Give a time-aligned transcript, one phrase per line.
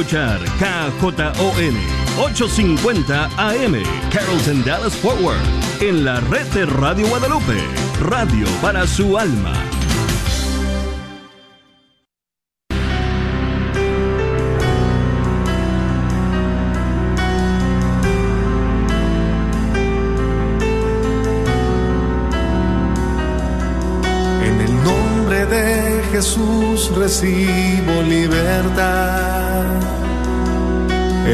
[0.00, 1.74] escuchar KJON
[2.18, 5.40] 850 AM, Carrollton Dallas Forward,
[5.80, 7.58] en la red de Radio Guadalupe,
[8.00, 9.52] radio para su alma.
[24.44, 29.07] En el nombre de Jesús recibo libertad.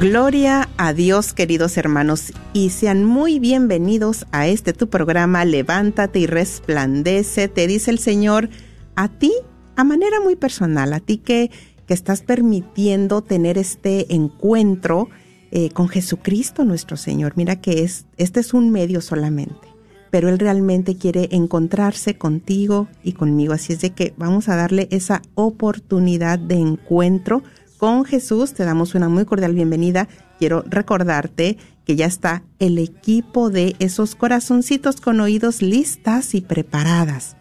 [0.00, 6.26] Gloria a Dios, queridos hermanos, y sean muy bienvenidos a este tu programa Levántate y
[6.26, 8.48] resplandece, te dice el Señor
[8.96, 9.30] a ti,
[9.76, 11.50] a manera muy personal, a ti que,
[11.86, 15.10] que estás permitiendo tener este encuentro
[15.50, 17.34] eh, con Jesucristo nuestro Señor.
[17.36, 19.68] Mira que es, este es un medio solamente,
[20.10, 24.88] pero Él realmente quiere encontrarse contigo y conmigo, así es de que vamos a darle
[24.90, 27.42] esa oportunidad de encuentro
[27.80, 28.52] con Jesús.
[28.52, 30.06] Te damos una muy cordial bienvenida.
[30.38, 37.38] Quiero recordarte que ya está el equipo de esos corazoncitos con oídos listas y preparadas.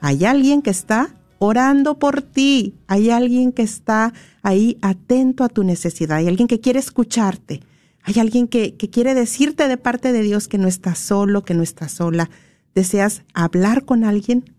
[0.00, 2.76] Hay alguien que está orando por ti.
[2.86, 6.18] Hay alguien que está ahí atento a tu necesidad.
[6.18, 7.60] Hay alguien que quiere escucharte.
[8.04, 11.64] Hay alguien que, quiere decirte de parte de Dios que no estás solo, que no
[11.64, 12.30] estás sola.
[12.76, 14.54] ¿Deseas hablar con alguien?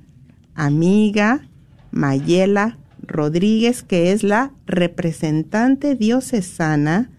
[0.54, 1.48] amiga,
[1.92, 7.10] Mayela Rodríguez, que es la representante diocesana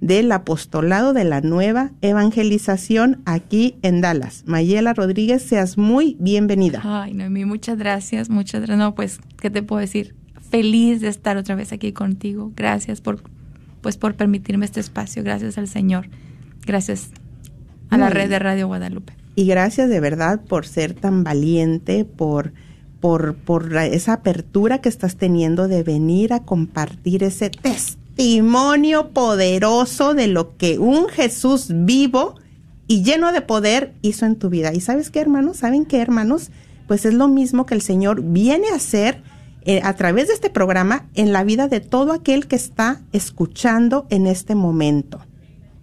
[0.00, 4.44] del apostolado de la nueva evangelización aquí en Dallas.
[4.46, 6.80] Mayela Rodríguez, seas muy bienvenida.
[6.82, 8.78] Ay, Noemí, muchas gracias, muchas gracias.
[8.78, 10.14] No, pues, ¿qué te puedo decir?
[10.50, 12.52] Feliz de estar otra vez aquí contigo.
[12.56, 13.22] Gracias por
[13.80, 15.22] pues por permitirme este espacio.
[15.22, 16.08] Gracias al Señor.
[16.66, 17.10] Gracias
[17.88, 19.14] a la red de Radio Guadalupe.
[19.34, 22.52] Y gracias de verdad por ser tan valiente, por,
[23.00, 30.26] por, por esa apertura que estás teniendo de venir a compartir ese testimonio poderoso de
[30.26, 32.34] lo que un Jesús vivo
[32.86, 34.74] y lleno de poder hizo en tu vida.
[34.74, 35.58] ¿Y sabes qué, hermanos?
[35.58, 36.50] ¿Saben qué, hermanos?
[36.88, 39.22] Pues es lo mismo que el Señor viene a hacer
[39.62, 44.06] eh, a través de este programa en la vida de todo aquel que está escuchando
[44.08, 45.20] en este momento.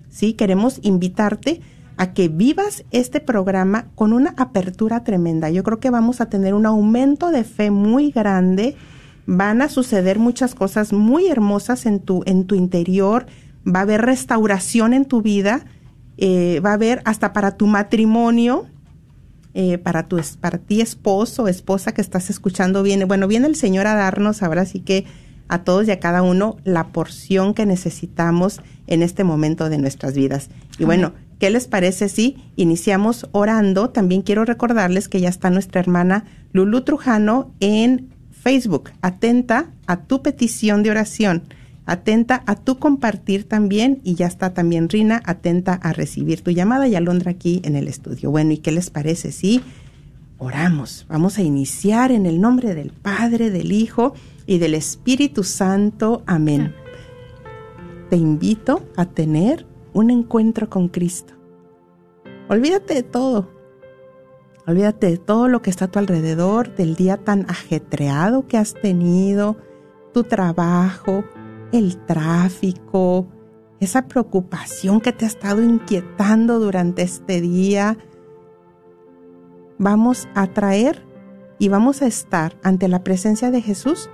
[0.09, 1.61] Sí, queremos invitarte
[1.95, 5.49] a que vivas este programa con una apertura tremenda.
[5.51, 8.75] Yo creo que vamos a tener un aumento de fe muy grande.
[9.27, 13.25] Van a suceder muchas cosas muy hermosas en tu, en tu interior.
[13.67, 15.65] Va a haber restauración en tu vida.
[16.17, 18.65] Eh, va a haber hasta para tu matrimonio
[19.59, 23.55] eh, para, tu, para ti esposo o esposa que estás escuchando viene, bueno, viene el
[23.55, 25.05] Señor a darnos ahora sí que
[25.47, 30.13] a todos y a cada uno la porción que necesitamos en este momento de nuestras
[30.13, 30.49] vidas.
[30.77, 33.89] Y bueno, ¿qué les parece si iniciamos orando?
[33.89, 40.21] También quiero recordarles que ya está nuestra hermana Lulu Trujano en Facebook, atenta a tu
[40.21, 41.41] petición de oración
[41.87, 46.87] atenta a tu compartir también y ya está también Rina atenta a recibir tu llamada
[46.87, 48.29] y Alondra aquí en el estudio.
[48.29, 49.61] Bueno, ¿y qué les parece si
[50.37, 51.05] oramos?
[51.09, 54.13] Vamos a iniciar en el nombre del Padre, del Hijo
[54.45, 56.23] y del Espíritu Santo.
[56.27, 56.75] Amén.
[58.09, 61.33] Te invito a tener un encuentro con Cristo.
[62.49, 63.49] Olvídate de todo.
[64.67, 68.73] Olvídate de todo lo que está a tu alrededor, del día tan ajetreado que has
[68.73, 69.55] tenido,
[70.13, 71.23] tu trabajo,
[71.71, 73.27] el tráfico,
[73.79, 77.97] esa preocupación que te ha estado inquietando durante este día.
[79.77, 81.05] Vamos a traer
[81.59, 84.09] y vamos a estar ante la presencia de Jesús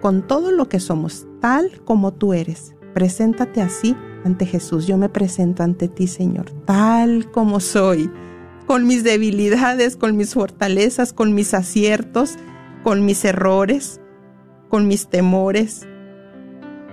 [0.00, 2.74] con todo lo que somos, tal como tú eres.
[2.94, 4.86] Preséntate así ante Jesús.
[4.86, 8.10] Yo me presento ante ti, Señor, tal como soy,
[8.66, 12.36] con mis debilidades, con mis fortalezas, con mis aciertos,
[12.82, 14.00] con mis errores,
[14.68, 15.86] con mis temores,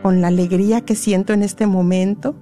[0.03, 2.35] con la alegría que siento en este momento,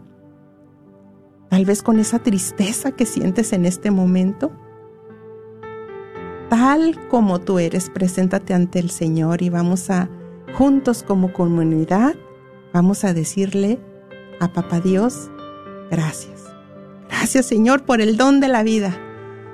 [1.47, 4.51] tal vez con esa tristeza que sientes en este momento.
[6.49, 10.09] Tal como tú eres, preséntate ante el Señor y vamos a
[10.57, 12.15] juntos como comunidad,
[12.73, 13.79] vamos a decirle
[14.39, 15.29] a Papá Dios,
[15.91, 16.43] gracias.
[17.09, 18.97] Gracias Señor por el don de la vida.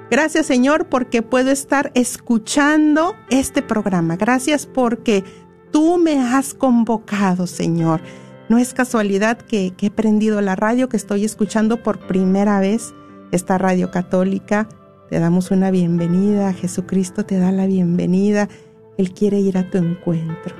[0.10, 4.16] Gracias Señor porque puedo estar escuchando este programa.
[4.16, 5.26] Gracias porque
[5.78, 8.02] tú me has convocado Señor.
[8.50, 12.96] No es casualidad que, he prendido la radio, que estoy escuchando por primera vez
[13.32, 14.68] esta radio católica.
[15.12, 16.52] Te damos una bienvenida.
[16.54, 18.50] Jesucristo te da la bienvenida.
[18.98, 20.56] Él quiere ir a tu encuentro.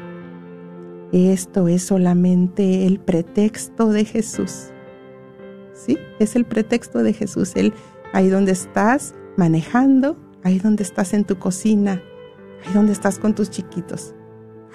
[1.12, 4.68] Esto es solamente el pretexto de Jesús.
[5.74, 7.54] Sí, es el pretexto de Jesús.
[7.56, 7.74] Él,
[8.14, 12.04] ahí donde estás manejando, ahí donde estás en tu cocina,
[12.64, 14.14] ahí donde estás con tus chiquitos,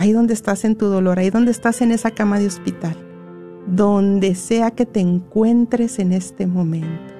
[0.03, 2.97] ahí donde estás en tu dolor, ahí donde estás en esa cama de hospital,
[3.69, 7.15] donde sea que te encuentres en este momento.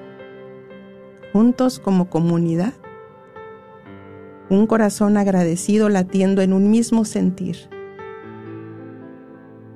[1.31, 2.73] Juntos como comunidad,
[4.49, 7.69] un corazón agradecido latiendo en un mismo sentir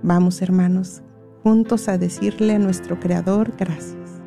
[0.03, 1.01] Vamos, hermanos,
[1.43, 4.21] juntos a decirle a nuestro Creador gracias.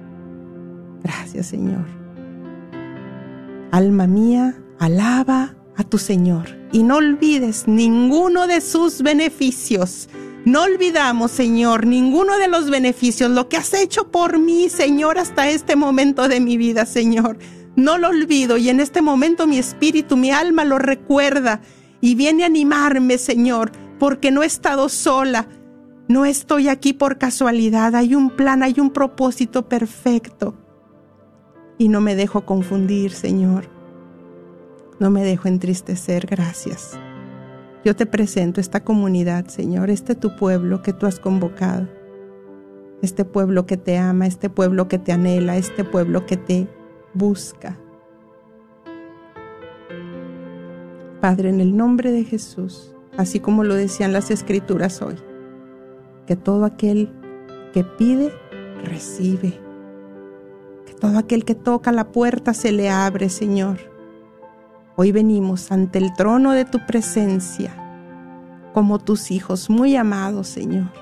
[1.02, 1.84] Gracias, Señor.
[3.70, 10.08] Alma mía, alaba a tu Señor y no olvides ninguno de sus beneficios.
[10.44, 15.48] No olvidamos, Señor, ninguno de los beneficios, lo que has hecho por mí, Señor, hasta
[15.48, 17.38] este momento de mi vida, Señor.
[17.76, 21.60] No lo olvido y en este momento mi espíritu, mi alma lo recuerda
[22.00, 25.48] y viene a animarme, Señor, porque no he estado sola,
[26.08, 30.54] no estoy aquí por casualidad, hay un plan, hay un propósito perfecto.
[31.78, 33.79] Y no me dejo confundir, Señor.
[35.00, 37.00] No me dejo entristecer, gracias.
[37.86, 41.88] Yo te presento esta comunidad, Señor, este tu pueblo que tú has convocado.
[43.00, 46.68] Este pueblo que te ama, este pueblo que te anhela, este pueblo que te
[47.14, 47.78] busca.
[51.22, 55.16] Padre, en el nombre de Jesús, así como lo decían las escrituras hoy,
[56.26, 57.10] que todo aquel
[57.72, 58.34] que pide,
[58.84, 59.58] recibe.
[60.84, 63.89] Que todo aquel que toca la puerta se le abre, Señor.
[65.02, 67.74] Hoy venimos ante el trono de tu presencia
[68.74, 70.92] como tus hijos muy amados, Señor.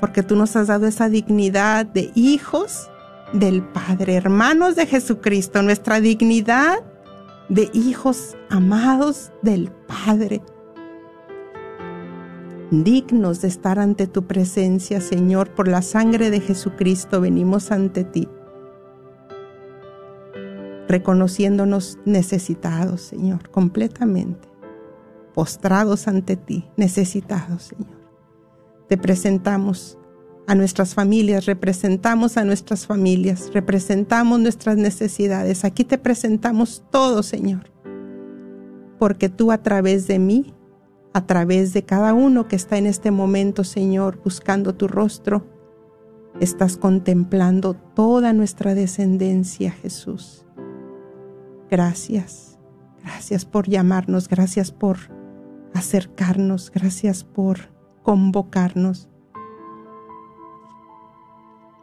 [0.00, 2.90] Porque tú nos has dado esa dignidad de hijos
[3.32, 6.80] del Padre, hermanos de Jesucristo, nuestra dignidad
[7.48, 10.42] de hijos amados del Padre
[12.72, 18.28] dignos de estar ante tu presencia, Señor, por la sangre de Jesucristo venimos ante ti,
[20.92, 24.46] reconociéndonos necesitados, Señor, completamente,
[25.34, 27.98] postrados ante ti, necesitados, Señor.
[28.88, 29.98] Te presentamos
[30.46, 35.64] a nuestras familias, representamos a nuestras familias, representamos nuestras necesidades.
[35.64, 37.72] Aquí te presentamos todo, Señor,
[38.98, 40.54] porque tú a través de mí
[41.14, 45.46] a través de cada uno que está en este momento, Señor, buscando tu rostro.
[46.40, 50.46] Estás contemplando toda nuestra descendencia, Jesús.
[51.72, 52.58] Gracias,
[53.02, 54.98] gracias por llamarnos, gracias por
[55.72, 57.60] acercarnos, gracias por
[58.02, 59.08] convocarnos.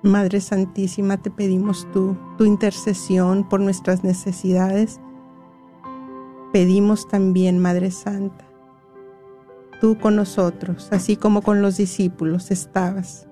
[0.03, 5.01] Madre Santísima, te pedimos tú, tu intercesión por nuestras necesidades.
[6.53, 8.45] Pedimos también, Madre Santa,
[9.81, 13.27] tú con nosotros, así como con los discípulos estabas.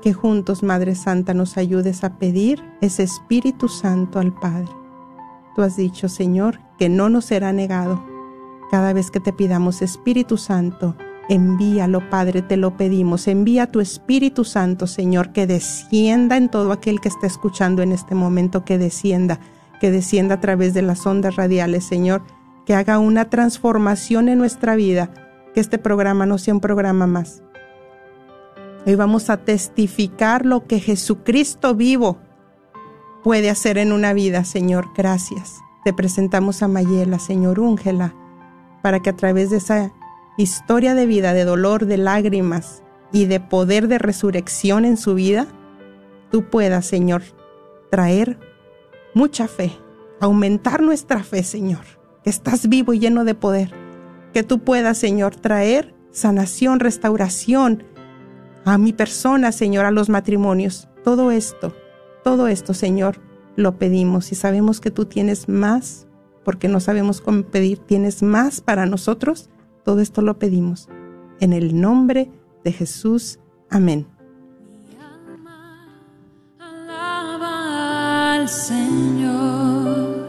[0.00, 4.83] Que juntos, Madre Santa, nos ayudes a pedir ese Espíritu Santo al Padre.
[5.54, 8.04] Tú has dicho, Señor, que no nos será negado.
[8.70, 10.96] Cada vez que te pidamos Espíritu Santo,
[11.28, 13.28] envíalo, Padre, te lo pedimos.
[13.28, 18.14] Envía tu Espíritu Santo, Señor, que descienda en todo aquel que está escuchando en este
[18.14, 19.38] momento, que descienda,
[19.80, 22.22] que descienda a través de las ondas radiales, Señor
[22.64, 25.10] que haga una transformación en nuestra vida,
[25.54, 27.42] que este programa no sea un programa más.
[28.86, 32.18] Hoy vamos a testificar lo que Jesucristo vivo
[33.24, 34.90] puede hacer en una vida, Señor.
[34.94, 35.62] Gracias.
[35.82, 38.14] Te presentamos a Mayela, Señor, úngela,
[38.82, 39.92] para que a través de esa
[40.36, 45.46] historia de vida, de dolor, de lágrimas y de poder de resurrección en su vida,
[46.30, 47.22] tú puedas, Señor,
[47.90, 48.38] traer
[49.14, 49.72] mucha fe,
[50.20, 51.84] aumentar nuestra fe, Señor,
[52.24, 53.72] que estás vivo y lleno de poder.
[54.34, 57.84] Que tú puedas, Señor, traer sanación, restauración
[58.66, 60.88] a mi persona, Señor, a los matrimonios.
[61.04, 61.74] Todo esto,
[62.24, 63.20] todo esto, Señor,
[63.54, 66.08] lo pedimos y sabemos que tú tienes más,
[66.44, 69.50] porque no sabemos cómo pedir, tienes más para nosotros.
[69.84, 70.88] Todo esto lo pedimos.
[71.38, 72.32] En el nombre
[72.64, 73.38] de Jesús.
[73.70, 74.06] Amén.
[78.34, 80.28] al Señor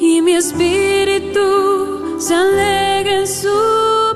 [0.00, 3.48] y mi espíritu se alegra en su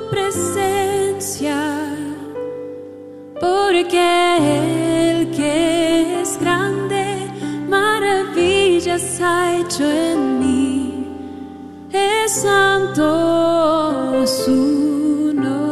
[0.09, 1.94] presencia
[3.45, 4.07] porque
[5.09, 7.05] el que es grande
[7.67, 11.07] maravillas ha hecho en mí.
[11.91, 15.64] Es santo su nombre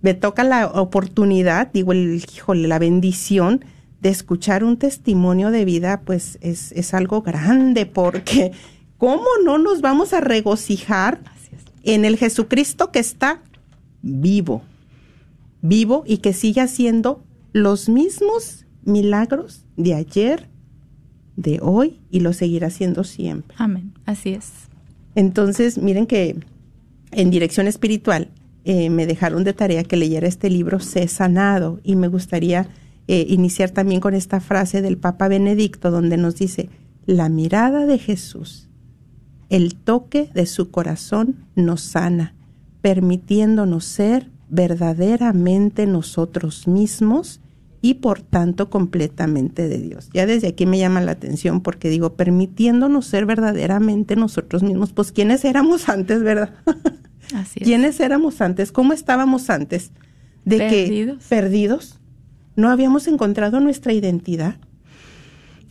[0.00, 3.64] me toca la oportunidad, digo, el, híjole, la bendición
[4.00, 8.52] de escuchar un testimonio de vida, pues es, es algo grande, porque
[8.96, 11.20] ¿cómo no nos vamos a regocijar
[11.82, 13.42] en el Jesucristo que está
[14.02, 14.62] vivo,
[15.62, 20.48] vivo y que sigue haciendo los mismos milagros de ayer,
[21.36, 23.56] de hoy y lo seguirá haciendo siempre?
[23.58, 23.94] Amén.
[24.06, 24.52] Así es.
[25.16, 26.36] Entonces, miren que
[27.10, 28.30] en dirección espiritual
[28.70, 32.68] eh, me dejaron de tarea que leyera este libro, Sé sanado, y me gustaría
[33.06, 36.68] eh, iniciar también con esta frase del Papa Benedicto, donde nos dice,
[37.06, 38.68] la mirada de Jesús,
[39.48, 42.34] el toque de su corazón nos sana,
[42.82, 47.40] permitiéndonos ser verdaderamente nosotros mismos
[47.80, 50.10] y por tanto completamente de Dios.
[50.12, 55.10] Ya desde aquí me llama la atención porque digo, permitiéndonos ser verdaderamente nosotros mismos, pues
[55.10, 56.52] ¿quiénes éramos antes, verdad?
[57.34, 57.66] Así es.
[57.66, 58.72] ¿Quiénes éramos antes?
[58.72, 59.92] ¿Cómo estábamos antes?
[60.44, 61.18] De Perdidos.
[61.18, 62.00] que perdidos,
[62.56, 64.56] no habíamos encontrado nuestra identidad.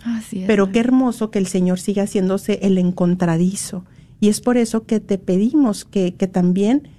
[0.03, 0.47] Así es.
[0.47, 3.85] Pero qué hermoso que el Señor siga haciéndose el encontradizo.
[4.19, 6.89] Y es por eso que te pedimos que, que también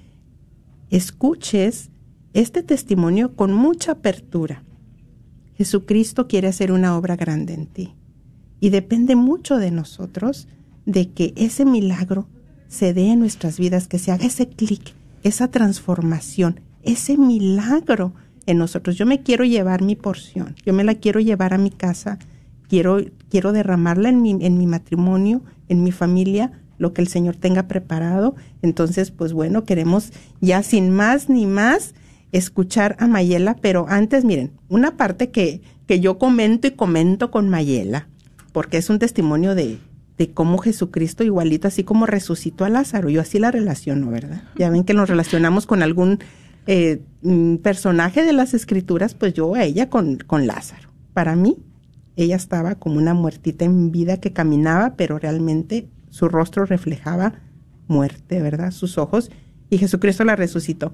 [0.90, 1.90] escuches
[2.34, 4.64] este testimonio con mucha apertura.
[5.56, 7.94] Jesucristo quiere hacer una obra grande en ti.
[8.60, 10.48] Y depende mucho de nosotros
[10.86, 12.28] de que ese milagro
[12.68, 18.12] se dé en nuestras vidas, que se haga ese clic, esa transformación, ese milagro
[18.46, 18.96] en nosotros.
[18.96, 22.18] Yo me quiero llevar mi porción, yo me la quiero llevar a mi casa,
[22.68, 22.98] quiero,
[23.30, 27.66] quiero derramarla en mi, en mi matrimonio, en mi familia, lo que el Señor tenga
[27.68, 28.36] preparado.
[28.62, 31.94] Entonces, pues bueno, queremos ya sin más ni más
[32.30, 37.48] escuchar a Mayela, pero antes, miren, una parte que, que yo comento y comento con
[37.48, 38.08] Mayela,
[38.52, 39.78] porque es un testimonio de,
[40.18, 44.42] de cómo Jesucristo, igualito así como resucitó a Lázaro, yo así la relaciono, ¿verdad?
[44.56, 46.18] Ya ven que nos relacionamos con algún
[46.66, 50.90] eh, mm, personaje de las escrituras, pues yo a ella con, con Lázaro.
[51.14, 51.56] Para mí,
[52.16, 57.34] ella estaba como una muertita en vida que caminaba, pero realmente su rostro reflejaba
[57.86, 58.72] muerte, ¿verdad?
[58.72, 59.30] Sus ojos,
[59.70, 60.92] y Jesucristo la resucitó.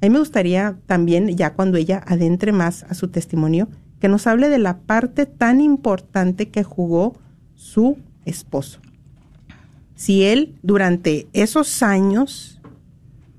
[0.00, 4.26] A mí me gustaría también, ya cuando ella adentre más a su testimonio, que nos
[4.26, 7.16] hable de la parte tan importante que jugó
[7.54, 7.96] su
[8.28, 8.80] esposo.
[9.94, 12.60] Si él durante esos años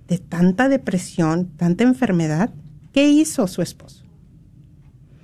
[0.08, 2.51] de tanta depresión, tanta enfermedad,
[2.91, 4.03] ¿qué hizo su esposo?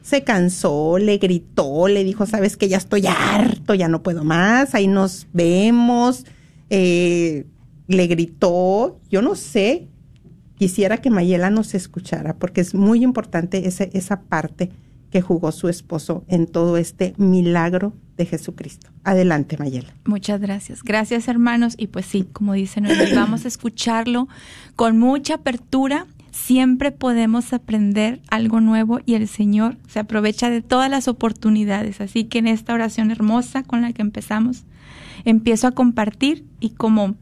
[0.01, 4.75] Se cansó, le gritó, le dijo, sabes que ya estoy harto, ya no puedo más,
[4.75, 6.25] ahí nos vemos,
[6.69, 7.47] eh,
[7.87, 9.87] le gritó, yo no sé,
[10.57, 14.69] quisiera que Mayela nos escuchara, porque es muy importante esa, esa parte
[15.15, 18.89] que jugó su esposo en todo este milagro de Jesucristo.
[19.05, 19.93] Adelante, Mayela.
[20.03, 20.83] Muchas gracias.
[20.83, 21.75] Gracias, hermanos.
[21.77, 24.27] Y pues sí, como dicen, vamos a escucharlo
[24.75, 26.05] con mucha apertura.
[26.31, 32.01] Siempre podemos aprender algo nuevo y el Señor se aprovecha de todas las oportunidades.
[32.01, 34.65] Así que en esta oración hermosa con la que empezamos,
[35.23, 37.15] empiezo a compartir y como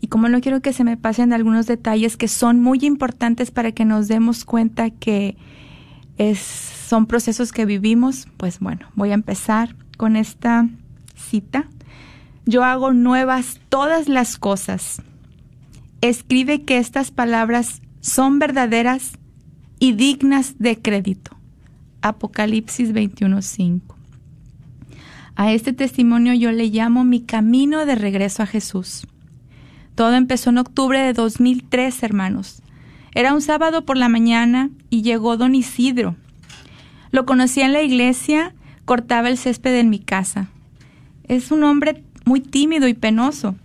[0.00, 3.72] y como no quiero que se me pasen algunos detalles que son muy importantes para
[3.72, 5.36] que nos demos cuenta que
[6.34, 10.68] son procesos que vivimos, pues bueno, voy a empezar con esta
[11.16, 11.68] cita.
[12.44, 15.02] Yo hago nuevas todas las cosas.
[16.00, 19.12] Escribe que estas palabras son verdaderas
[19.78, 21.36] y dignas de crédito.
[22.00, 23.96] Apocalipsis 21:5.
[25.36, 29.06] A este testimonio yo le llamo mi camino de regreso a Jesús.
[29.94, 32.62] Todo empezó en octubre de 2003, hermanos.
[33.18, 36.14] Era un sábado por la mañana y llegó don Isidro.
[37.10, 40.46] Lo conocí en la iglesia, cortaba el césped en mi casa.
[41.24, 43.56] Es un hombre muy tímido y penoso.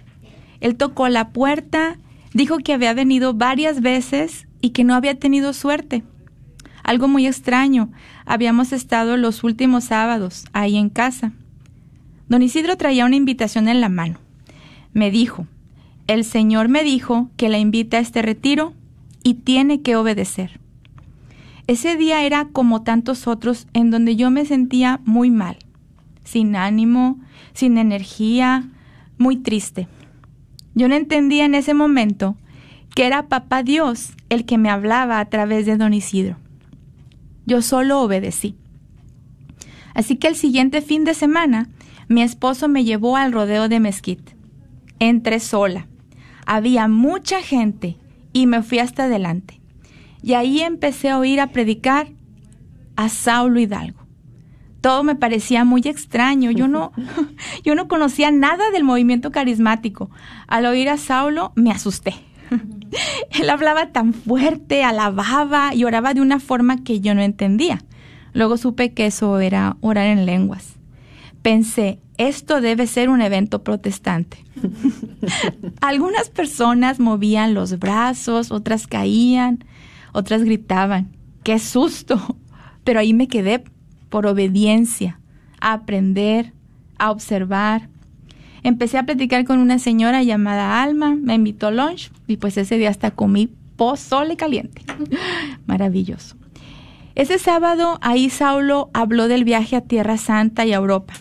[0.60, 2.00] Él tocó la puerta,
[2.34, 6.02] dijo que había venido varias veces y que no había tenido suerte.
[6.84, 7.92] Algo muy extraño.
[8.26, 11.32] Habíamos estado los últimos sábados ahí en casa.
[12.28, 14.18] Don Isidro traía una invitación en la mano.
[14.94, 15.46] Me dijo,
[16.08, 18.74] el Señor me dijo que la invita a este retiro
[19.24, 20.60] y tiene que obedecer.
[21.68, 25.58] Ese día era como tantos otros en donde yo me sentía muy mal,
[26.24, 27.20] sin ánimo,
[27.54, 28.70] sin energía,
[29.18, 29.88] muy triste.
[30.76, 32.36] Yo no entendía en ese momento
[32.96, 36.38] que era Papá Dios el que me hablaba a través de don Isidro.
[37.46, 38.56] Yo solo obedecí.
[39.94, 41.70] Así que el siguiente fin de semana,
[42.08, 44.36] mi esposo me llevó al rodeo de Mezquite.
[45.00, 45.88] Entré sola
[46.46, 47.98] había mucha gente
[48.34, 49.62] y me fui hasta adelante.
[50.22, 52.08] Y ahí empecé a oír a predicar
[52.96, 54.04] a Saulo Hidalgo.
[54.82, 56.52] Todo me parecía muy extraño.
[56.52, 56.92] Yo no,
[57.64, 60.10] yo no conocía nada del movimiento carismático.
[60.48, 62.16] Al oír a Saulo me asusté.
[63.40, 67.80] Él hablaba tan fuerte, alababa y oraba de una forma que yo no entendía.
[68.34, 70.76] Luego supe que eso era orar en lenguas.
[71.42, 74.44] Pensé, esto debe ser un evento protestante.
[75.82, 79.64] Algunas personas movían los brazos, otras caían,
[80.12, 81.10] otras gritaban.
[81.44, 82.38] ¡Qué susto!
[82.84, 83.64] Pero ahí me quedé
[84.10, 85.20] por obediencia,
[85.60, 86.54] a aprender,
[87.00, 87.90] a observar.
[88.62, 92.78] Empecé a platicar con una señora llamada Alma, me invitó a lunch y pues ese
[92.78, 94.84] día hasta comí pozole caliente.
[95.66, 96.36] Maravilloso.
[97.16, 101.14] Ese sábado ahí Saulo habló del viaje a Tierra Santa y a Europa.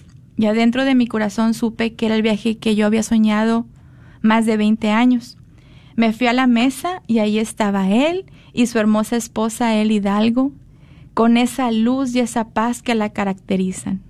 [0.42, 3.64] Ya dentro de mi corazón supe que era el viaje que yo había soñado
[4.22, 5.38] más de 20 años.
[5.94, 10.50] Me fui a la mesa y ahí estaba él y su hermosa esposa, él Hidalgo,
[11.14, 14.02] con esa luz y esa paz que la caracterizan.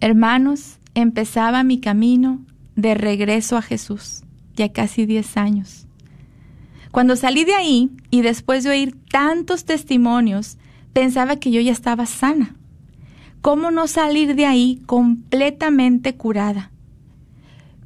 [0.00, 4.24] Hermanos, empezaba mi camino de regreso a Jesús,
[4.56, 5.86] ya casi 10 años.
[6.90, 10.58] Cuando salí de ahí y después de oír tantos testimonios,
[10.92, 12.56] pensaba que yo ya estaba sana.
[13.44, 16.70] ¿Cómo no salir de ahí completamente curada?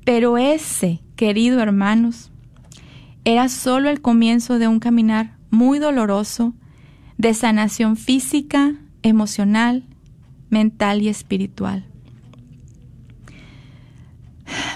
[0.05, 2.31] Pero ese, querido hermanos,
[3.25, 6.55] era solo el comienzo de un caminar muy doloroso
[7.17, 9.83] de sanación física, emocional,
[10.49, 11.85] mental y espiritual.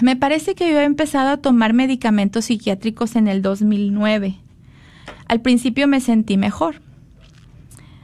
[0.01, 4.35] Me parece que yo he empezado a tomar medicamentos psiquiátricos en el 2009.
[5.29, 6.81] Al principio me sentí mejor,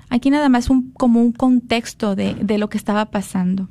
[0.10, 3.70] Aquí nada más un, como un contexto de, de lo que estaba pasando.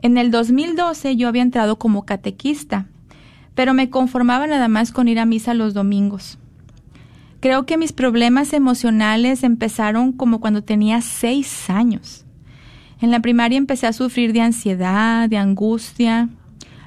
[0.00, 2.86] En el 2012 yo había entrado como catequista,
[3.54, 6.38] pero me conformaba nada más con ir a misa los domingos.
[7.40, 12.24] Creo que mis problemas emocionales empezaron como cuando tenía seis años.
[13.00, 16.28] En la primaria empecé a sufrir de ansiedad, de angustia.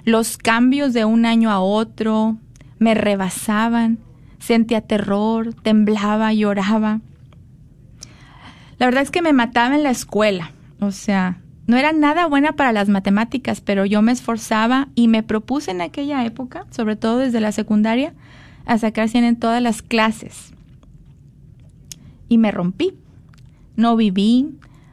[0.04, 2.38] Los cambios de un año a otro
[2.80, 4.00] me rebasaban.
[4.40, 7.00] Sentía terror, temblaba, lloraba.
[8.82, 10.54] La verdad es que me mataba en la escuela.
[10.80, 15.22] O sea, no era nada buena para las matemáticas, pero yo me esforzaba y me
[15.22, 18.16] propuse en aquella época, sobre todo desde la secundaria,
[18.66, 20.52] a sacar 100 en todas las clases.
[22.28, 22.96] Y me rompí.
[23.76, 24.50] No viví,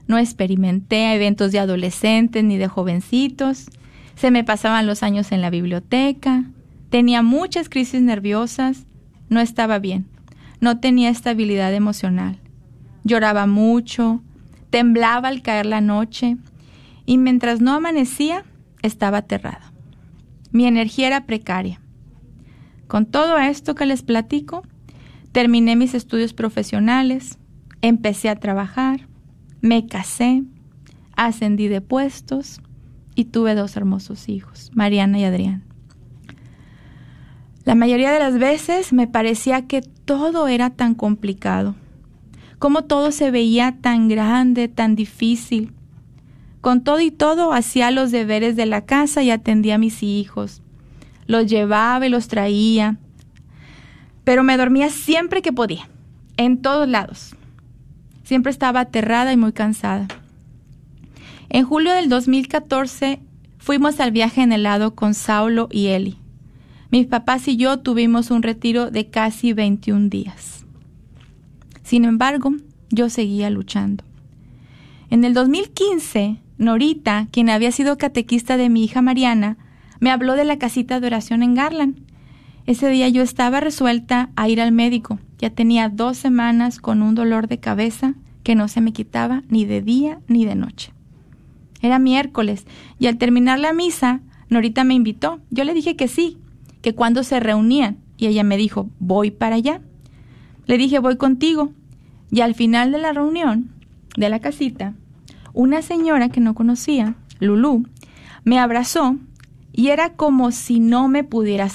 [0.07, 3.71] no experimenté eventos de adolescentes ni de jovencitos.
[4.17, 6.45] Se me pasaban los años en la biblioteca.
[6.91, 8.85] Tenía muchas crisis nerviosas.
[9.31, 10.05] No estaba bien.
[10.61, 12.39] No tenía estabilidad emocional.
[13.05, 14.23] Lloraba mucho.
[14.71, 16.37] Temblaba al caer la noche
[17.07, 18.45] y mientras no amanecía,
[18.83, 19.73] estaba aterrada.
[20.53, 21.81] Mi energía era precaria.
[22.87, 24.63] Con todo esto que les platico,
[25.33, 27.39] terminé mis estudios profesionales,
[27.81, 29.09] empecé a trabajar,
[29.61, 30.45] me casé,
[31.17, 32.61] ascendí de puestos
[33.15, 35.65] y tuve dos hermosos hijos, Mariana y Adrián.
[37.65, 41.75] La mayoría de las veces me parecía que todo era tan complicado,
[42.59, 45.73] como todo se veía tan grande, tan difícil,
[46.61, 50.63] con todo y todo hacía los deberes de la casa y atendía a mis hijos.
[51.27, 52.99] Los llevaba y los traía.
[54.25, 55.89] Pero me dormía siempre que podía,
[56.37, 57.37] en todos lados.
[58.25, 60.09] Siempre estaba aterrada y muy cansada.
[61.49, 63.21] En julio del 2014
[63.59, 66.19] fuimos al viaje en helado con Saulo y Eli.
[66.91, 70.58] Mis papás y yo tuvimos un retiro de casi 21 días.
[71.89, 72.53] Sin embargo,
[72.91, 74.05] yo seguía luchando.
[75.09, 79.57] En el 2015 Norita, quien había sido catequista de mi hija Mariana,
[79.99, 81.97] me habló de la casita de oración en Garland.
[82.67, 85.19] Ese día yo estaba resuelta a ir al médico.
[85.39, 89.65] Ya tenía dos semanas con un dolor de cabeza que no se me quitaba ni
[89.65, 90.93] de día ni de noche.
[91.81, 92.67] Era miércoles
[92.99, 94.21] y al terminar la misa,
[94.51, 95.41] Norita me invitó.
[95.49, 96.37] Yo le dije que sí,
[96.83, 99.81] que cuando se reunían y ella me dijo, voy para allá.
[100.67, 101.73] Le dije, voy contigo.
[102.31, 103.71] Y al final de la reunión,
[104.17, 104.95] de la casita,
[105.53, 107.87] una señora que no conocía, Lulú,
[108.45, 109.17] me abrazó
[109.73, 111.69] y era como si no me pudiera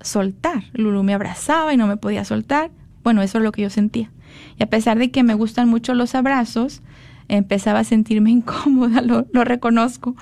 [0.00, 0.64] soltar.
[0.72, 2.70] Lulú me abrazaba y no me podía soltar.
[3.02, 4.10] Bueno, eso es lo que yo sentía.
[4.58, 6.82] Y a pesar de que me gustan mucho los abrazos,
[7.28, 10.16] empezaba a sentirme incómoda, lo, lo reconozco.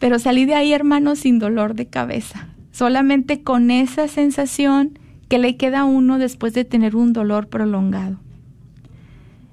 [0.00, 2.48] Pero salí de ahí, hermano, sin dolor de cabeza.
[2.72, 8.18] Solamente con esa sensación que le queda a uno después de tener un dolor prolongado.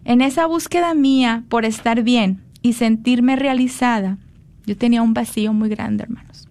[0.04, 4.18] En esa búsqueda mía por estar bien y sentirme realizada,
[4.66, 6.48] yo tenía un vacío muy grande, hermanos.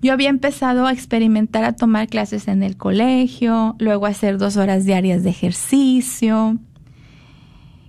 [0.00, 4.56] Yo había empezado a experimentar a tomar clases en el colegio, luego a hacer dos
[4.56, 6.58] horas diarias de ejercicio,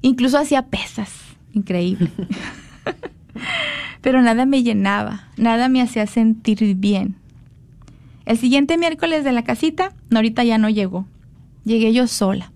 [0.02, 1.12] incluso hacía pesas,
[1.54, 2.10] increíble.
[4.02, 7.16] Pero nada me llenaba, nada me hacía sentir bien.
[8.26, 11.06] El siguiente miércoles de la casita, Norita ya no llegó.
[11.64, 12.52] Llegué yo sola.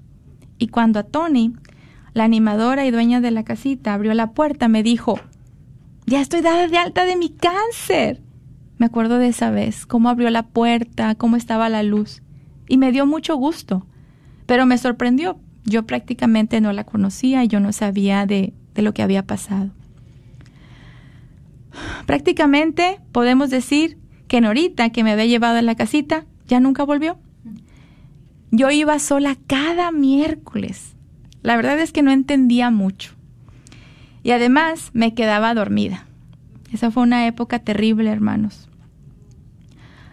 [0.58, 1.54] Y cuando a Tony,
[2.14, 5.20] la animadora y dueña de la casita, abrió la puerta, me dijo,
[6.06, 8.22] ya estoy dada de alta de mi cáncer.
[8.78, 12.22] Me acuerdo de esa vez, cómo abrió la puerta, cómo estaba la luz.
[12.68, 13.86] Y me dio mucho gusto.
[14.46, 15.40] Pero me sorprendió.
[15.66, 19.72] Yo prácticamente no la conocía y yo no sabía de, de lo que había pasado.
[22.06, 27.18] Prácticamente podemos decir que Norita, que me había llevado a la casita, ya nunca volvió.
[28.56, 30.94] Yo iba sola cada miércoles.
[31.42, 33.14] La verdad es que no entendía mucho.
[34.22, 36.06] Y además me quedaba dormida.
[36.72, 38.70] Esa fue una época terrible, hermanos.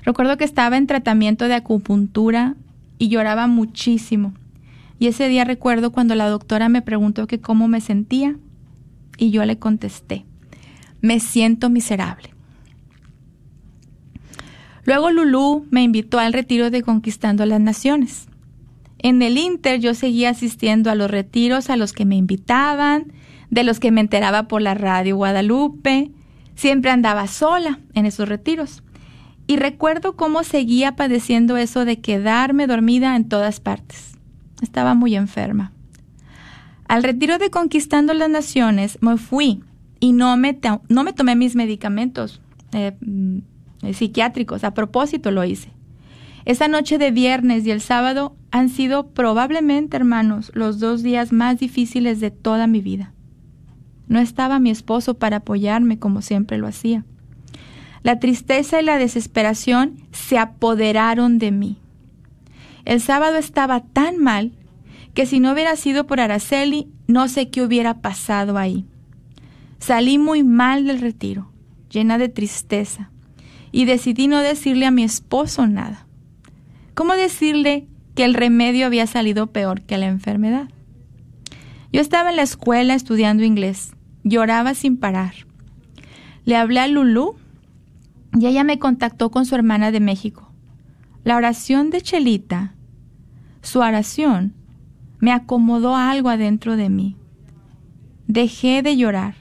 [0.04, 2.54] Recuerdo que estaba en tratamiento de acupuntura
[2.96, 4.32] y lloraba muchísimo.
[4.98, 8.36] Y ese día recuerdo cuando la doctora me preguntó que cómo me sentía
[9.18, 10.24] y yo le contesté,
[11.02, 12.30] me siento miserable.
[14.86, 18.29] Luego Lulú me invitó al retiro de Conquistando las Naciones.
[19.02, 23.12] En el Inter yo seguía asistiendo a los retiros a los que me invitaban,
[23.48, 26.10] de los que me enteraba por la radio Guadalupe.
[26.54, 28.82] Siempre andaba sola en esos retiros.
[29.46, 34.12] Y recuerdo cómo seguía padeciendo eso de quedarme dormida en todas partes.
[34.60, 35.72] Estaba muy enferma.
[36.86, 39.62] Al retiro de Conquistando las Naciones me fui
[39.98, 43.38] y no me, no me tomé mis medicamentos eh, mm,
[43.94, 44.62] psiquiátricos.
[44.62, 45.70] A propósito lo hice.
[46.50, 51.60] Esa noche de viernes y el sábado han sido probablemente, hermanos, los dos días más
[51.60, 53.12] difíciles de toda mi vida.
[54.08, 57.04] No estaba mi esposo para apoyarme como siempre lo hacía.
[58.02, 61.78] La tristeza y la desesperación se apoderaron de mí.
[62.84, 64.50] El sábado estaba tan mal
[65.14, 68.86] que si no hubiera sido por Araceli, no sé qué hubiera pasado ahí.
[69.78, 71.52] Salí muy mal del retiro,
[71.90, 73.12] llena de tristeza,
[73.70, 76.08] y decidí no decirle a mi esposo nada.
[76.94, 80.68] ¿Cómo decirle que el remedio había salido peor que la enfermedad?
[81.92, 85.34] Yo estaba en la escuela estudiando inglés lloraba sin parar.
[86.44, 87.36] Le hablé a Lulú
[88.38, 90.52] y ella me contactó con su hermana de México.
[91.24, 92.74] La oración de Chelita,
[93.62, 94.54] su oración,
[95.18, 97.16] me acomodó algo adentro de mí.
[98.26, 99.34] Dejé de llorar.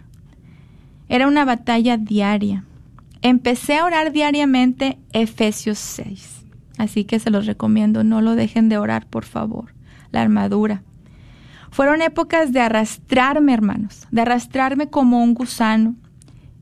[1.08, 2.66] Era una batalla diaria.
[3.22, 6.39] Empecé a orar diariamente Efesios 6.
[6.80, 9.74] Así que se los recomiendo, no lo dejen de orar, por favor.
[10.12, 10.82] La armadura.
[11.72, 15.98] Fueron épocas de arrastrarme, hermanos, de arrastrarme como un gusano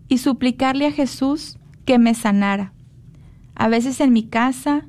[0.08, 2.73] y suplicarle a Jesús que me sanara.
[3.53, 4.86] A veces en mi casa,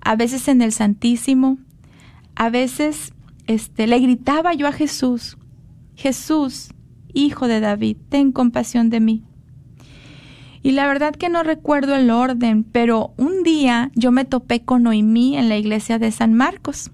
[0.00, 1.58] a veces en el Santísimo,
[2.34, 3.12] a veces
[3.46, 5.38] este, le gritaba yo a Jesús,
[5.94, 6.70] Jesús,
[7.12, 9.22] hijo de David, ten compasión de mí.
[10.64, 14.84] Y la verdad que no recuerdo el orden, pero un día yo me topé con
[14.84, 16.90] Noemí en la iglesia de San Marcos.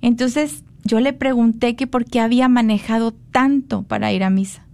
[0.00, 4.64] Entonces yo le pregunté que por qué había manejado tanto para ir a misa.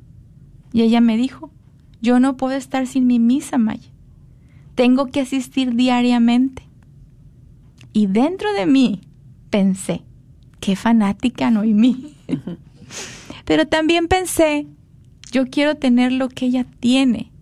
[0.73, 1.51] Y ella me dijo,
[2.01, 3.91] yo no puedo estar sin mi misa, Maya.
[4.77, 6.63] Tengo que asistir diariamente.
[7.93, 9.01] Y dentro de mí
[9.51, 10.03] pensé,
[10.61, 12.15] qué fanática Noemí.
[13.45, 14.69] Pero también pensé,
[15.33, 17.33] yo quiero tener lo que ella tiene,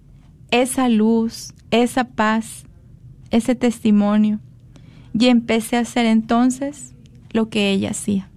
[0.51, 2.65] esa luz, esa paz,
[3.31, 4.41] ese testimonio.
[5.19, 6.95] Y empecé a hacer entonces
[7.31, 8.31] lo que ella hacía.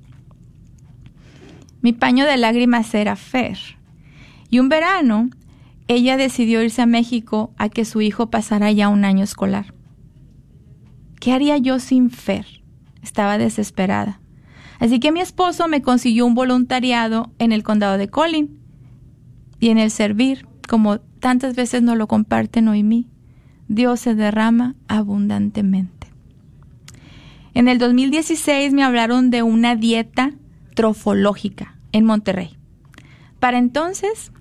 [1.81, 3.57] Mi paño de lágrimas era Fer.
[4.49, 5.29] Y un verano,
[5.87, 9.73] ella decidió irse a México a que su hijo pasara ya un año escolar.
[11.19, 12.45] ¿Qué haría yo sin Fer?
[13.01, 14.19] Estaba desesperada.
[14.79, 18.59] Así que mi esposo me consiguió un voluntariado en el condado de Collin
[19.59, 23.07] y en el servir, como tantas veces nos lo comparte Noemí,
[23.67, 26.07] Dios se derrama abundantemente.
[27.53, 30.31] En el 2016 me hablaron de una dieta
[30.75, 32.55] trofológica en Monterrey.
[33.39, 34.31] Para entonces,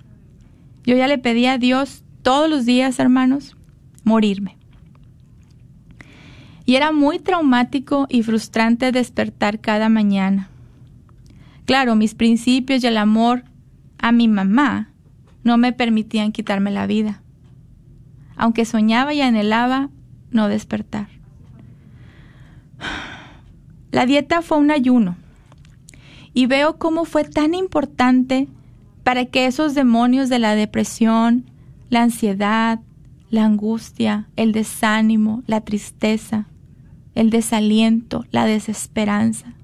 [0.84, 3.56] yo ya le pedí a Dios todos los días, hermanos,
[4.04, 4.56] morirme.
[6.64, 10.50] Y era muy traumático y frustrante despertar cada mañana.
[11.64, 13.44] Claro, mis principios y el amor
[13.98, 14.90] a mi mamá
[15.46, 17.22] no me permitían quitarme la vida,
[18.34, 19.90] aunque soñaba y anhelaba
[20.32, 21.06] no despertar.
[23.92, 25.16] La dieta fue un ayuno
[26.34, 28.48] y veo cómo fue tan importante
[29.04, 31.44] para que esos demonios de la depresión,
[31.90, 32.80] la ansiedad,
[33.30, 36.48] la angustia, el desánimo, la tristeza,
[37.14, 39.54] el desaliento, la desesperanza,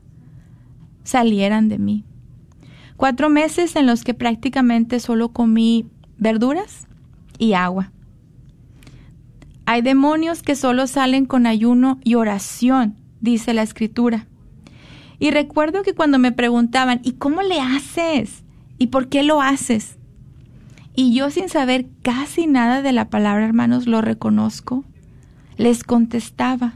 [1.02, 2.04] salieran de mí.
[3.02, 5.86] Cuatro meses en los que prácticamente solo comí
[6.18, 6.86] verduras
[7.36, 7.90] y agua.
[9.66, 14.28] Hay demonios que solo salen con ayuno y oración, dice la escritura.
[15.18, 18.44] Y recuerdo que cuando me preguntaban, ¿y cómo le haces?
[18.78, 19.98] ¿Y por qué lo haces?
[20.94, 24.84] Y yo sin saber casi nada de la palabra, hermanos, lo reconozco,
[25.56, 26.74] les contestaba,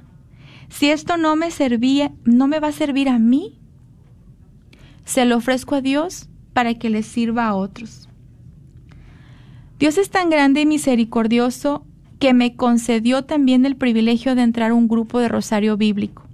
[0.70, 3.60] si esto no me servía, no me va a servir a mí,
[5.06, 8.08] se lo ofrezco a Dios para que le sirva a otros.
[9.78, 11.86] Dios es tan grande y misericordioso
[12.18, 16.24] que me concedió también el privilegio de entrar a un grupo de rosario bíblico.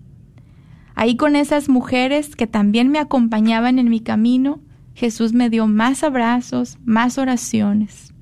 [0.94, 4.61] Ahí con esas mujeres que también me acompañaban en mi camino,
[4.94, 8.12] Jesús me dio más abrazos, más oraciones.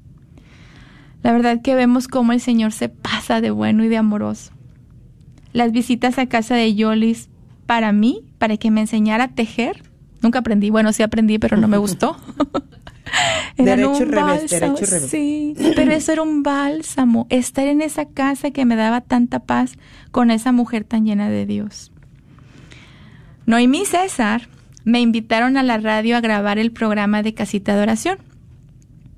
[1.23, 4.53] La verdad que vemos cómo el Señor se pasa de bueno y de amoroso.
[5.53, 7.29] Las visitas a casa de Yolis
[7.67, 9.90] para mí, para que me enseñara a tejer,
[10.23, 12.17] nunca aprendí, bueno, sí aprendí, pero no me gustó.
[13.57, 15.11] derecho un revés, derecho revés.
[15.11, 19.75] Sí, pero eso era un bálsamo, estar en esa casa que me daba tanta paz
[20.11, 21.93] con esa mujer tan llena de Dios.
[23.47, 24.49] Noemí y César
[24.85, 28.19] me invitaron a la radio a grabar el programa de Casita de Oración.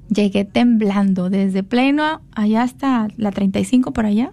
[0.09, 4.31] Llegué temblando desde pleno allá hasta la 35 por allá.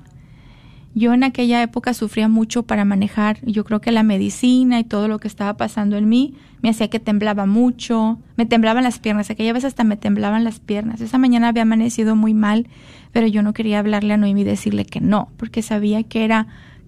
[0.99, 5.07] Yo en aquella época sufría mucho para manejar, yo creo que la medicina y todo
[5.07, 9.29] lo que estaba pasando en mí me hacía que temblaba mucho, me temblaban las piernas,
[9.29, 10.99] aquella vez hasta me temblaban las piernas.
[10.99, 12.67] Esa mañana había amanecido muy mal,
[13.13, 16.47] pero yo no quería hablarle a Noemí y decirle que no, porque sabía que era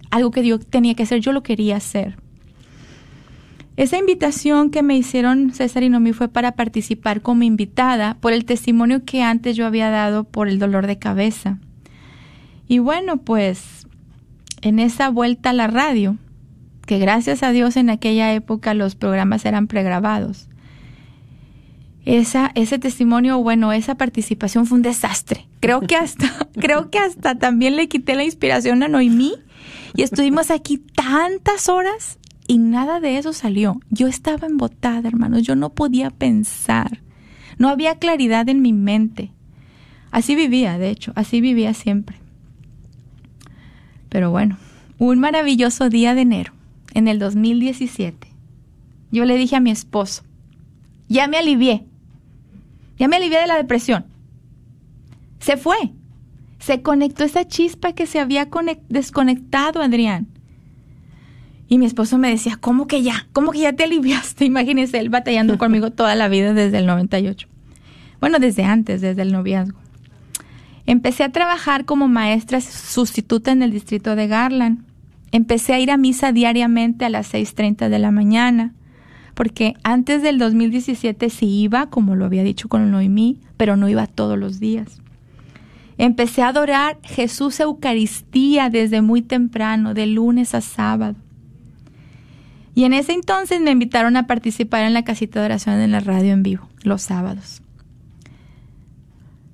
[0.10, 2.17] algo que yo tenía que hacer, yo lo quería hacer.
[3.78, 8.43] Esa invitación que me hicieron César y Nomi fue para participar como invitada por el
[8.43, 11.60] testimonio que antes yo había dado por el dolor de cabeza.
[12.67, 13.81] Y bueno, pues
[14.62, 16.17] en esa vuelta a la radio,
[16.86, 20.47] que gracias a Dios en aquella época los programas eran pregrabados.
[22.06, 25.47] Esa, ese testimonio, bueno, esa participación fue un desastre.
[25.60, 29.36] Creo que hasta, creo que hasta también le quité la inspiración a Noemí
[29.95, 33.80] y estuvimos aquí tantas horas y nada de eso salió.
[33.89, 37.02] Yo estaba embotada, hermanos, yo no podía pensar.
[37.58, 39.32] No había claridad en mi mente.
[40.10, 42.20] Así vivía, de hecho, así vivía siempre.
[44.12, 44.58] Pero bueno,
[44.97, 46.52] un maravilloso día de enero,
[46.93, 48.28] en el 2017,
[49.10, 50.24] yo le dije a mi esposo,
[51.08, 51.86] ya me alivié,
[53.00, 54.04] ya me alivié de la depresión.
[55.39, 55.78] Se fue,
[56.60, 58.50] se conectó esa chispa que se había
[58.89, 60.28] desconectado, Adrián.
[61.69, 63.30] Y mi esposo me decía, ¿cómo que ya?
[63.32, 64.43] ¿Cómo que ya te aliviaste?
[64.54, 67.47] Imagínese él batallando conmigo toda la vida desde el 98.
[68.19, 69.81] Bueno, desde antes, desde el noviazgo.
[70.86, 74.84] Empecé a trabajar como maestra sustituta en el distrito de Garland.
[75.32, 78.74] Empecé a ir a misa diariamente a las 6.30 de la mañana,
[79.34, 84.08] porque antes del 2017 sí iba, como lo había dicho con Noemí, pero no iba
[84.08, 85.02] todos los días.
[85.98, 91.15] Empecé a adorar Jesús Eucaristía desde muy temprano, de lunes a sábado.
[92.74, 96.00] Y en ese entonces me invitaron a participar en la casita de oración en la
[96.00, 97.61] radio en vivo, los sábados.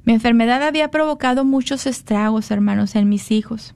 [0.08, 3.76] Mi enfermedad había provocado muchos estragos, hermanos, en mis hijos.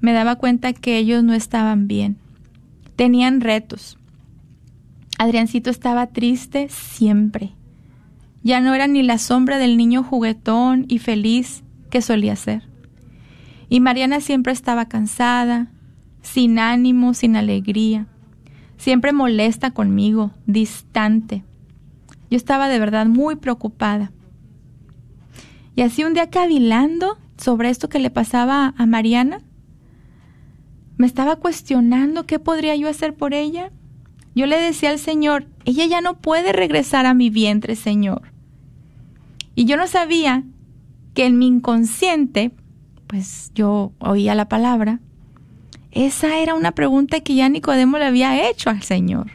[0.00, 2.18] Me daba cuenta que ellos no estaban bien.
[2.96, 3.96] Tenían retos.
[5.16, 7.52] Adriancito estaba triste siempre.
[8.42, 12.64] Ya no era ni la sombra del niño juguetón y feliz que solía ser.
[13.70, 15.68] Y Mariana siempre estaba cansada,
[16.20, 18.06] sin ánimo, sin alegría
[18.80, 21.44] siempre molesta conmigo, distante.
[22.30, 24.10] Yo estaba de verdad muy preocupada.
[25.80, 29.40] Y así un día cavilando sobre esto que le pasaba a Mariana,
[30.98, 33.72] me estaba cuestionando qué podría yo hacer por ella.
[34.34, 38.30] Yo le decía al Señor, ella ya no puede regresar a mi vientre, Señor.
[39.54, 40.44] Y yo no sabía
[41.14, 42.50] que en mi inconsciente,
[43.06, 45.00] pues yo oía la palabra,
[45.92, 49.30] esa era una pregunta que ya Nicodemo le había hecho al Señor.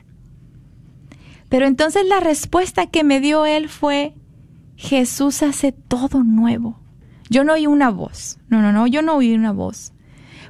[1.50, 4.14] Pero entonces la respuesta que me dio él fue,
[4.76, 6.80] Jesús hace todo nuevo.
[7.30, 8.38] Yo no oí una voz.
[8.50, 9.94] No, no, no, yo no oí una voz.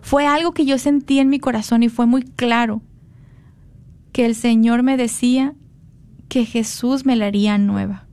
[0.02, 2.82] Fue algo que yo sentí en mi corazón y fue muy claro
[4.12, 5.56] que el Señor me decía
[6.30, 8.08] que Jesús me la haría nueva.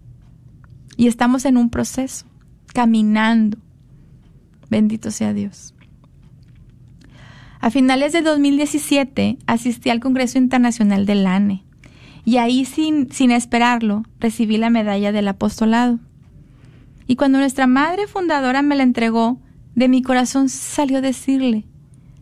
[0.97, 2.27] Y estamos en un proceso,
[2.73, 3.59] caminando.
[4.71, 5.75] Bendito sea Dios.
[7.61, 11.65] A finales de 2017 asistí al Congreso Internacional del ANE
[12.25, 15.99] y ahí sin, sin esperarlo recibí la medalla del apostolado.
[17.07, 19.39] Y cuando nuestra madre fundadora me la entregó,
[19.75, 21.65] de mi corazón salió decirle,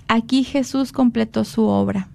[0.08, 2.08] aquí Jesús completó su obra.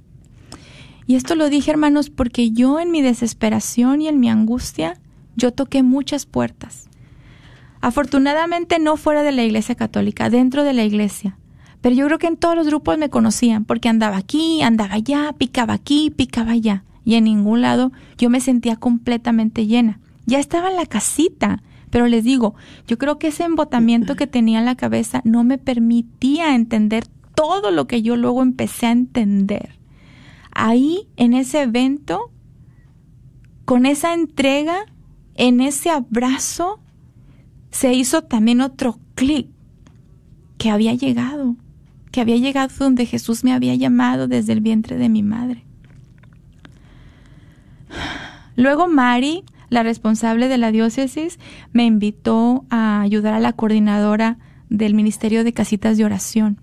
[1.07, 4.99] Y esto lo dije, hermanos, porque yo en mi desesperación y en mi angustia,
[5.35, 6.89] yo toqué muchas puertas.
[7.81, 11.37] Afortunadamente no fuera de la Iglesia Católica, dentro de la Iglesia.
[11.81, 15.33] Pero yo creo que en todos los grupos me conocían, porque andaba aquí, andaba allá,
[15.37, 16.83] picaba aquí, picaba allá.
[17.05, 19.99] Y en ningún lado yo me sentía completamente llena.
[20.25, 22.55] Ya estaba en la casita, pero les digo,
[22.87, 27.71] yo creo que ese embotamiento que tenía en la cabeza no me permitía entender todo
[27.71, 29.77] lo que yo luego empecé a entender.
[30.51, 32.31] Ahí, en ese evento,
[33.65, 34.85] con esa entrega,
[35.35, 36.79] en ese abrazo,
[37.71, 39.49] se hizo también otro clic
[40.57, 41.55] que había llegado
[42.15, 45.64] que había llegado donde Jesús me había llamado desde el vientre de mi madre.
[48.55, 51.39] Luego Mari, la responsable de la diócesis,
[51.73, 54.37] me invitó a ayudar a la coordinadora
[54.69, 56.59] del Ministerio de Casitas de Oración.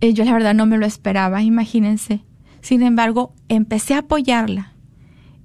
[0.00, 2.22] Eh, yo la verdad no me lo esperaba, imagínense.
[2.60, 4.72] Sin embargo, empecé a apoyarla.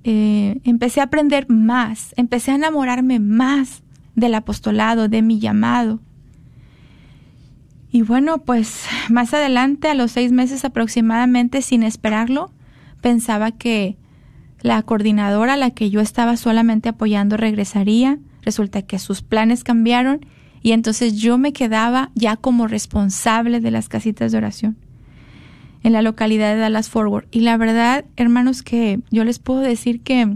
[0.04, 3.84] Eh, empecé a aprender más, empecé a enamorarme más
[4.16, 6.00] del apostolado, de mi llamado.
[7.92, 12.52] Y bueno, pues más adelante, a los seis meses aproximadamente, sin esperarlo,
[13.04, 13.98] pensaba que
[14.62, 18.18] la coordinadora a la que yo estaba solamente apoyando regresaría.
[18.42, 20.26] Resulta que sus planes cambiaron
[20.62, 24.78] y entonces yo me quedaba ya como responsable de las casitas de oración
[25.84, 27.28] en la localidad de Dallas Forward.
[27.30, 30.36] Y la verdad, hermanos, que yo les puedo decir que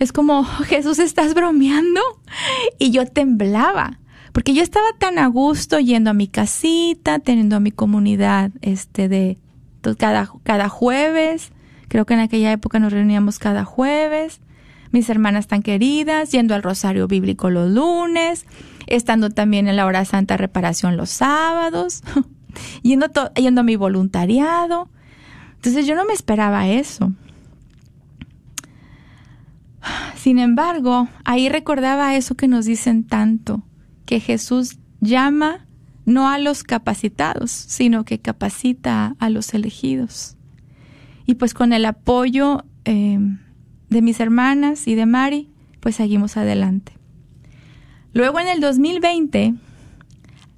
[0.00, 2.00] es como, Jesús, ¿estás bromeando?
[2.78, 4.00] Y yo temblaba
[4.32, 9.08] porque yo estaba tan a gusto yendo a mi casita, teniendo a mi comunidad este
[9.08, 9.38] de
[9.94, 11.52] cada, cada jueves,
[11.88, 14.40] creo que en aquella época nos reuníamos cada jueves,
[14.90, 18.46] mis hermanas tan queridas, yendo al rosario bíblico los lunes,
[18.86, 22.02] estando también en la hora santa reparación los sábados,
[22.82, 24.88] yendo, yendo a mi voluntariado.
[25.56, 27.12] Entonces yo no me esperaba eso.
[30.16, 33.62] Sin embargo, ahí recordaba eso que nos dicen tanto,
[34.04, 35.65] que Jesús llama
[36.06, 40.36] no a los capacitados, sino que capacita a los elegidos.
[41.26, 43.18] Y pues con el apoyo eh,
[43.90, 45.50] de mis hermanas y de Mari,
[45.80, 46.92] pues seguimos adelante.
[48.12, 49.54] Luego en el 2020,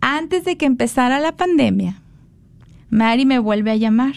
[0.00, 2.02] antes de que empezara la pandemia,
[2.90, 4.14] Mari me vuelve a llamar.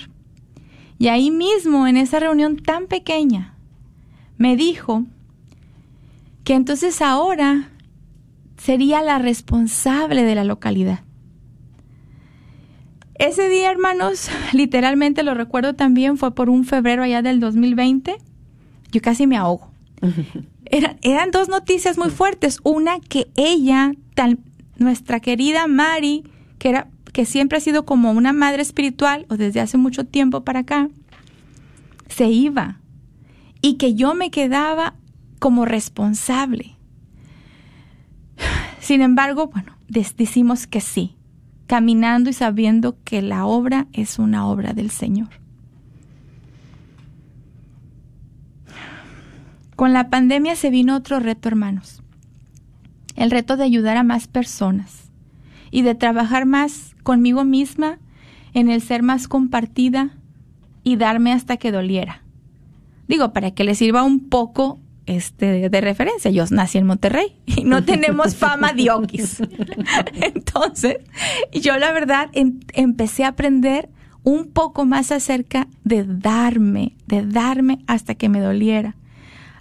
[0.99, 3.55] Y ahí mismo, en esa reunión tan pequeña,
[4.37, 5.05] me dijo
[6.43, 7.69] que entonces ahora
[8.57, 10.99] sería la responsable de la localidad.
[13.21, 18.17] Ese día, hermanos, literalmente lo recuerdo también, fue por un febrero allá del 2020.
[18.91, 19.69] Yo casi me ahogo.
[20.65, 22.59] Eran, eran dos noticias muy fuertes.
[22.63, 24.39] Una que ella, tal,
[24.77, 26.23] nuestra querida Mari,
[26.59, 30.45] que era que siempre ha sido como una madre espiritual o desde hace mucho tiempo
[30.45, 30.87] para acá,
[32.07, 32.79] se iba
[33.61, 34.95] y que yo me quedaba
[35.39, 36.77] como responsable.
[38.79, 41.17] Sin embargo, bueno, decimos que sí,
[41.71, 45.29] caminando y sabiendo que la obra es una obra del Señor.
[49.77, 52.03] Con la pandemia se vino otro reto, hermanos.
[53.15, 55.11] El reto de ayudar a más personas
[55.71, 57.99] y de trabajar más conmigo misma
[58.53, 60.09] en el ser más compartida
[60.83, 62.21] y darme hasta que doliera.
[63.07, 66.31] Digo, para que le sirva un poco este, de, referencia.
[66.31, 68.89] Yo nací en Monterrey y no tenemos fama de.
[70.21, 70.97] Entonces,
[71.53, 73.89] yo la verdad empecé a aprender
[74.23, 78.95] un poco más acerca de darme, de darme hasta que me doliera.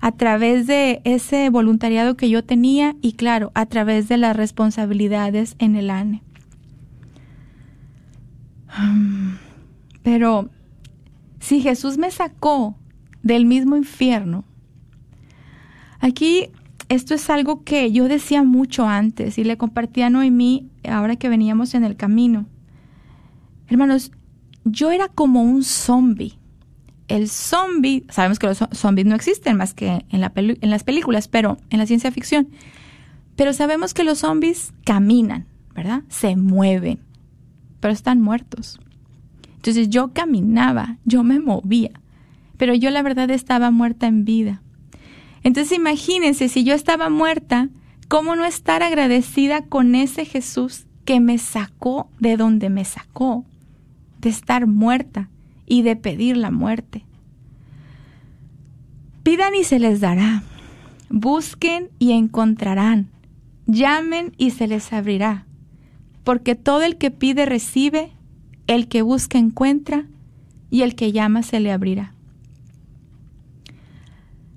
[0.03, 5.57] A través de ese voluntariado que yo tenía y claro, a través de las responsabilidades
[5.59, 6.22] en el ANE.
[10.03, 10.49] Pero
[11.41, 12.76] si Jesús me sacó
[13.22, 14.45] del mismo infierno,
[16.01, 16.51] aquí
[16.88, 21.28] esto es algo que yo decía mucho antes y le compartía a Noemí ahora que
[21.28, 22.46] veníamos en el camino.
[23.68, 24.11] Hermanos,
[24.64, 26.36] yo era como un zombie.
[27.07, 31.28] El zombie, sabemos que los zombies no existen más que en, la en las películas,
[31.28, 32.48] pero en la ciencia ficción.
[33.36, 36.03] Pero sabemos que los zombies caminan, ¿verdad?
[36.09, 36.98] Se mueven,
[37.78, 38.80] pero están muertos.
[39.57, 41.92] Entonces yo caminaba, yo me movía,
[42.57, 44.62] pero yo la verdad estaba muerta en vida.
[45.43, 47.68] Entonces imagínense, si yo estaba muerta,
[48.09, 53.45] ¿cómo no estar agradecida con ese Jesús que me sacó de donde me sacó?
[54.18, 55.28] De estar muerta
[55.66, 57.05] y de pedir la muerte.
[59.22, 60.43] Pidan y se les dará.
[61.09, 63.09] Busquen y encontrarán.
[63.66, 65.47] Llamen y se les abrirá
[66.24, 68.12] porque todo el que pide recibe,
[68.66, 70.07] el que busca encuentra,
[70.70, 72.14] y el que llama se le abrirá.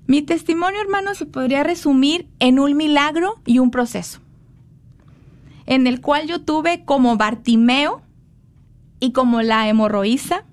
[0.06, 4.20] Mi testimonio, hermano, se podría resumir en un milagro y un proceso,
[5.66, 8.02] en el cual yo tuve como Bartimeo
[9.00, 10.44] y como la hemorroísa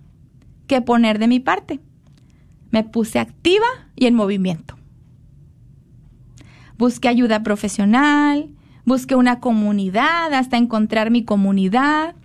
[0.67, 1.81] que poner de mi parte.
[2.69, 4.77] Me puse activa y en movimiento.
[6.77, 8.49] Busqué ayuda profesional,
[8.85, 12.15] busqué una comunidad hasta encontrar mi comunidad.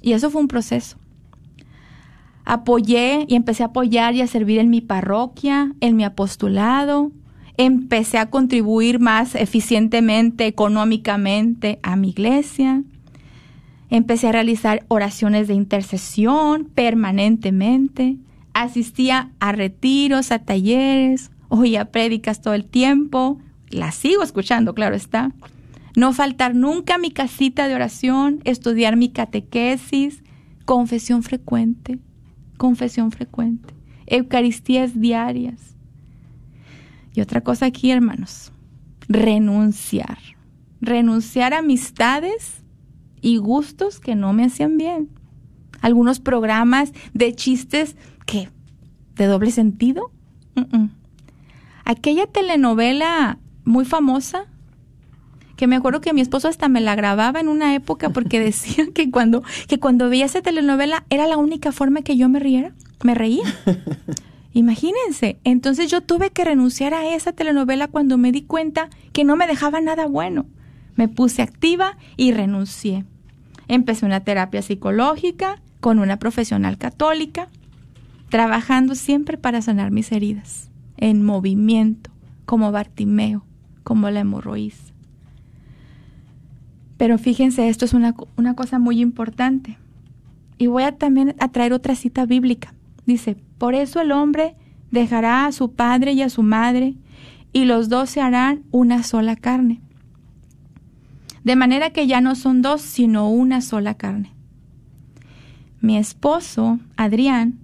[0.00, 0.96] Y eso fue un proceso.
[2.44, 7.12] Apoyé y empecé a apoyar y a servir en mi parroquia, en mi apostolado.
[7.56, 12.82] Empecé a contribuir más eficientemente, económicamente a mi iglesia.
[13.90, 18.16] Empecé a realizar oraciones de intercesión permanentemente.
[18.54, 23.38] Asistía a retiros, a talleres, oía prédicas todo el tiempo.
[23.68, 25.32] Las sigo escuchando, claro está.
[25.94, 30.22] No faltar nunca a mi casita de oración, estudiar mi catequesis,
[30.64, 31.98] confesión frecuente,
[32.62, 33.74] confesión frecuente,
[34.06, 35.74] Eucaristías diarias.
[37.12, 38.52] Y otra cosa aquí, hermanos,
[39.08, 40.18] renunciar.
[40.80, 42.62] Renunciar a amistades
[43.20, 45.08] y gustos que no me hacían bien.
[45.80, 47.96] Algunos programas de chistes
[48.26, 48.48] que,
[49.16, 50.12] de doble sentido.
[51.84, 54.44] Aquella telenovela muy famosa,
[55.56, 58.86] que me acuerdo que mi esposo hasta me la grababa en una época porque decía
[58.94, 62.72] que cuando, que cuando veía esa telenovela era la única forma que yo me riera,
[63.02, 63.44] me reía.
[64.54, 69.34] Imagínense, entonces yo tuve que renunciar a esa telenovela cuando me di cuenta que no
[69.34, 70.46] me dejaba nada bueno.
[70.94, 73.06] Me puse activa y renuncié.
[73.68, 77.48] Empecé una terapia psicológica con una profesional católica,
[78.28, 82.10] trabajando siempre para sanar mis heridas, en movimiento,
[82.44, 83.44] como Bartimeo,
[83.82, 84.91] como la hemorroísa.
[87.02, 88.14] Pero fíjense, esto es una,
[88.54, 89.76] cosa muy importante.
[90.56, 92.74] Y voy a también a traer otra cita bíblica.
[93.06, 94.54] Dice, por eso el hombre
[94.92, 96.94] dejará a su padre y a su madre,
[97.52, 99.80] y los dos se harán una sola carne.
[101.42, 104.30] De manera que ya no son dos, sino una sola carne.
[105.80, 107.58] Mi esposo, Adrián,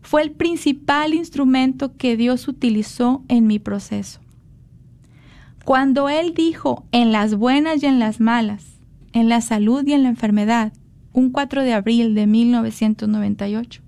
[0.00, 4.20] fue el principal instrumento que Dios utilizó en mi proceso.
[5.66, 8.77] Cuando Él dijo en las buenas y en las malas,
[9.12, 10.72] en la salud y en la enfermedad,
[11.12, 13.82] un 4 de abril de 1998.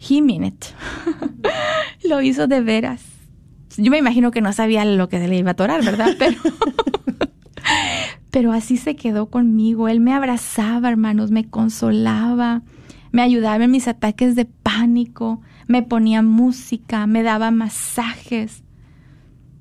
[0.00, 0.64] He it.
[2.08, 3.04] lo hizo de veras.
[3.76, 6.14] Yo me imagino que no sabía lo que le iba a atorar, ¿verdad?
[6.18, 6.38] Pero,
[8.30, 9.88] pero así se quedó conmigo.
[9.88, 12.62] Él me abrazaba, hermanos, me consolaba,
[13.10, 18.62] me ayudaba en mis ataques de pánico, me ponía música, me daba masajes,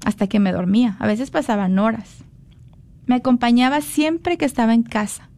[0.06, 0.96] hasta que me dormía.
[1.00, 2.24] A veces pasaban horas.
[3.08, 5.30] Me acompañaba siempre que estaba en casa,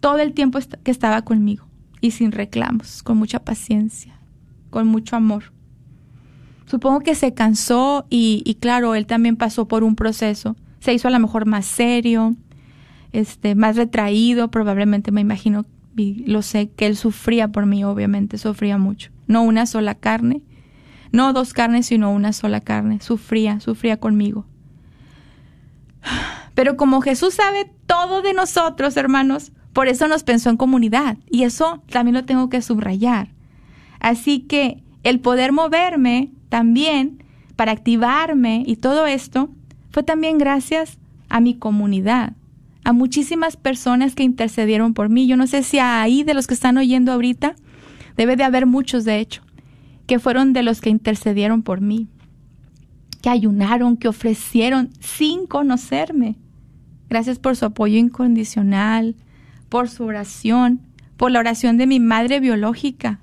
[0.00, 1.66] todo el tiempo que estaba conmigo
[2.00, 4.18] y sin reclamos, con mucha paciencia,
[4.70, 5.52] con mucho amor.
[6.66, 10.56] Supongo que se cansó y, claro, él también pasó por un proceso.
[10.80, 12.36] Se hizo a lo mejor más serio,
[13.12, 18.38] este, más retraído, probablemente me imagino, y lo sé, que él sufría por mí, obviamente,
[18.38, 19.10] sufría mucho.
[19.26, 20.42] No una sola carne,
[21.12, 23.00] no dos carnes, sino una sola carne.
[23.00, 24.46] Sufría, sufría conmigo.
[26.54, 31.18] Pero como Jesús sabe todo de nosotros, hermanos, por eso nos pensó en comunidad.
[31.28, 33.28] Y eso también lo tengo que subrayar.
[34.00, 37.24] Así que el poder moverme también
[37.56, 39.50] para activarme y todo esto
[39.90, 40.98] fue también gracias
[41.28, 42.32] a mi comunidad,
[42.84, 45.26] a muchísimas personas que intercedieron por mí.
[45.26, 47.56] Yo no sé si ahí de los que están oyendo ahorita,
[48.16, 49.42] debe de haber muchos de hecho,
[50.06, 52.08] que fueron de los que intercedieron por mí,
[53.24, 56.36] que ayunaron, que ofrecieron sin conocerme.
[57.08, 59.16] Gracias por su apoyo incondicional,
[59.70, 60.82] por su oración,
[61.16, 63.20] por la oración de mi madre biológica,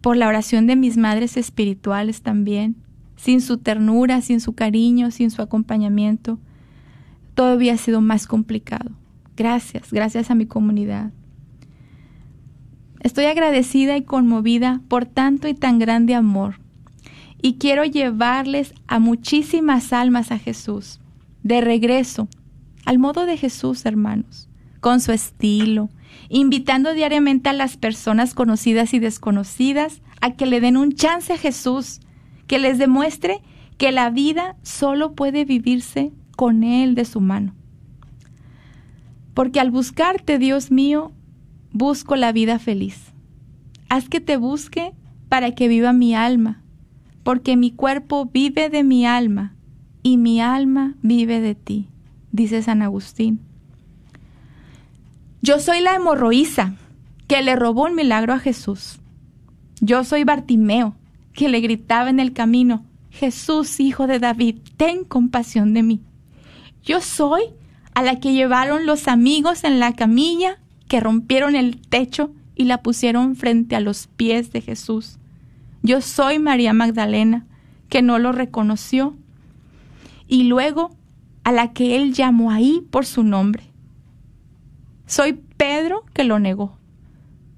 [0.00, 2.76] por la oración de mis madres espirituales también.
[3.16, 6.38] Sin su ternura, sin su cariño, sin su acompañamiento,
[7.34, 8.92] todo había sido más complicado.
[9.36, 11.10] Gracias, gracias a mi comunidad.
[13.00, 16.59] Estoy agradecida y conmovida por tanto y tan grande amor.
[17.42, 21.00] Y quiero llevarles a muchísimas almas a Jesús,
[21.42, 22.28] de regreso,
[22.84, 24.48] al modo de Jesús, hermanos,
[24.80, 25.88] con su estilo,
[26.28, 31.38] invitando diariamente a las personas conocidas y desconocidas a que le den un chance a
[31.38, 32.00] Jesús,
[32.46, 33.40] que les demuestre
[33.78, 37.54] que la vida solo puede vivirse con Él de su mano.
[39.32, 41.12] Porque al buscarte, Dios mío,
[41.72, 43.12] busco la vida feliz.
[43.88, 44.92] Haz que te busque
[45.28, 46.62] para que viva mi alma,
[47.22, 49.54] porque mi cuerpo vive de mi alma
[50.02, 51.90] y mi alma vive de ti
[52.32, 53.40] dice San Agustín.
[55.42, 56.74] Yo soy la hemorroísa
[57.26, 58.98] que le robó un milagro a Jesús.
[59.80, 60.94] Yo soy Bartimeo,
[61.32, 66.00] que le gritaba en el camino, Jesús, hijo de David, ten compasión de mí.
[66.84, 67.42] Yo soy
[67.94, 70.58] a la que llevaron los amigos en la camilla,
[70.88, 75.18] que rompieron el techo y la pusieron frente a los pies de Jesús.
[75.82, 77.46] Yo soy María Magdalena,
[77.88, 79.16] que no lo reconoció.
[80.28, 80.90] Y luego
[81.44, 83.64] a la que él llamó ahí por su nombre.
[85.06, 86.78] Soy Pedro que lo negó.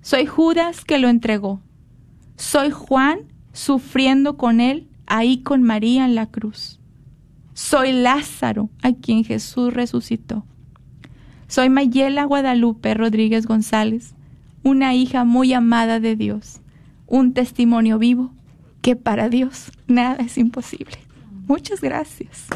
[0.00, 1.60] Soy Judas que lo entregó.
[2.36, 3.20] Soy Juan
[3.52, 6.80] sufriendo con él ahí con María en la cruz.
[7.54, 10.44] Soy Lázaro a quien Jesús resucitó.
[11.48, 14.14] Soy Mayela Guadalupe Rodríguez González,
[14.62, 16.62] una hija muy amada de Dios,
[17.12, 18.32] un testimonio vivo
[18.80, 20.96] que para Dios nada es imposible.
[21.46, 22.46] Muchas gracias.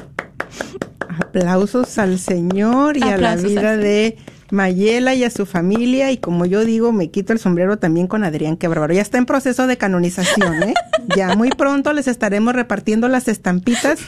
[1.06, 4.16] Aplausos al Señor y a la vida de
[4.50, 6.10] Mayela y a su familia.
[6.10, 8.94] Y como yo digo, me quito el sombrero también con Adrián, que bárbaro.
[8.94, 10.74] Ya está en proceso de canonización, ¿eh?
[11.14, 14.00] Ya muy pronto les estaremos repartiendo las estampitas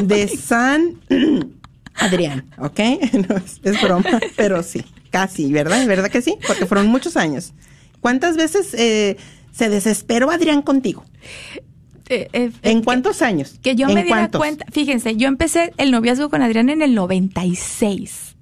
[0.00, 1.00] de San
[1.94, 2.78] Adrián, ¿ok?
[3.64, 5.84] es, broma, pero sí, casi, ¿verdad?
[5.84, 6.38] ¿Verdad que sí?
[6.46, 7.54] Porque fueron muchos años.
[8.00, 9.16] ¿Cuántas veces eh,
[9.56, 11.04] se desesperó Adrián contigo?
[12.08, 13.58] Eh, eh, ¿En cuántos años?
[13.62, 18.34] Que yo me diera cuenta, fíjense, yo empecé el noviazgo con Adrián en el 96.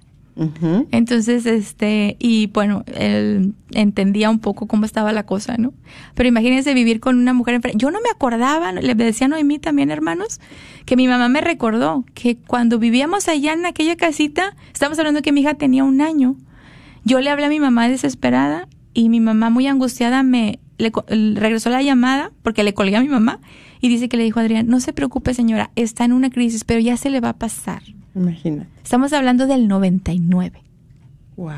[0.91, 5.73] Entonces, este, y bueno, él entendía un poco cómo estaba la cosa, ¿no?
[6.13, 7.79] Pero imagínense vivir con una mujer enferma.
[7.79, 10.41] Yo no me acordaba, le decía a mí también, hermanos,
[10.85, 15.31] que mi mamá me recordó que cuando vivíamos allá en aquella casita, estamos hablando que
[15.31, 16.35] mi hija tenía un año,
[17.05, 20.91] yo le hablé a mi mamá desesperada y mi mamá muy angustiada me le,
[21.35, 23.39] regresó la llamada porque le colgué a mi mamá
[23.81, 26.63] y dice que le dijo a Adrián, no se preocupe señora, está en una crisis,
[26.63, 27.83] pero ya se le va a pasar.
[28.15, 28.67] Imagina.
[28.83, 30.61] Estamos hablando del 99.
[31.35, 31.51] Wow.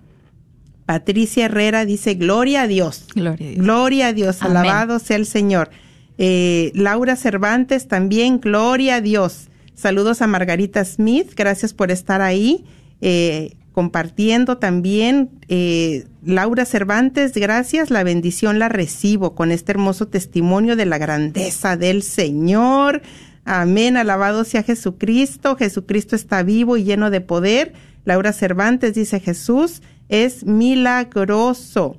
[0.87, 3.07] Patricia Herrera, dice, gloria a Dios.
[3.15, 3.65] Gloria a Dios.
[3.65, 4.57] Gloria a Dios, Amén.
[4.57, 5.71] alabado sea el Señor.
[6.19, 9.49] Eh, Laura Cervantes también, gloria a Dios.
[9.75, 12.65] Saludos a Margarita Smith, gracias por estar ahí.
[13.01, 15.31] Eh, compartiendo también.
[15.47, 21.77] Eh, Laura Cervantes, gracias, la bendición la recibo con este hermoso testimonio de la grandeza
[21.77, 23.03] del Señor.
[23.51, 25.57] Amén, alabado sea Jesucristo.
[25.57, 27.73] Jesucristo está vivo y lleno de poder.
[28.05, 29.81] Laura Cervantes dice, Jesús
[30.11, 31.97] es milagroso.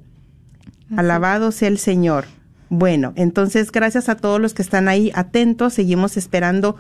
[0.96, 2.26] Alabado sea el Señor.
[2.70, 6.76] Bueno, entonces gracias a todos los que están ahí atentos, seguimos esperando.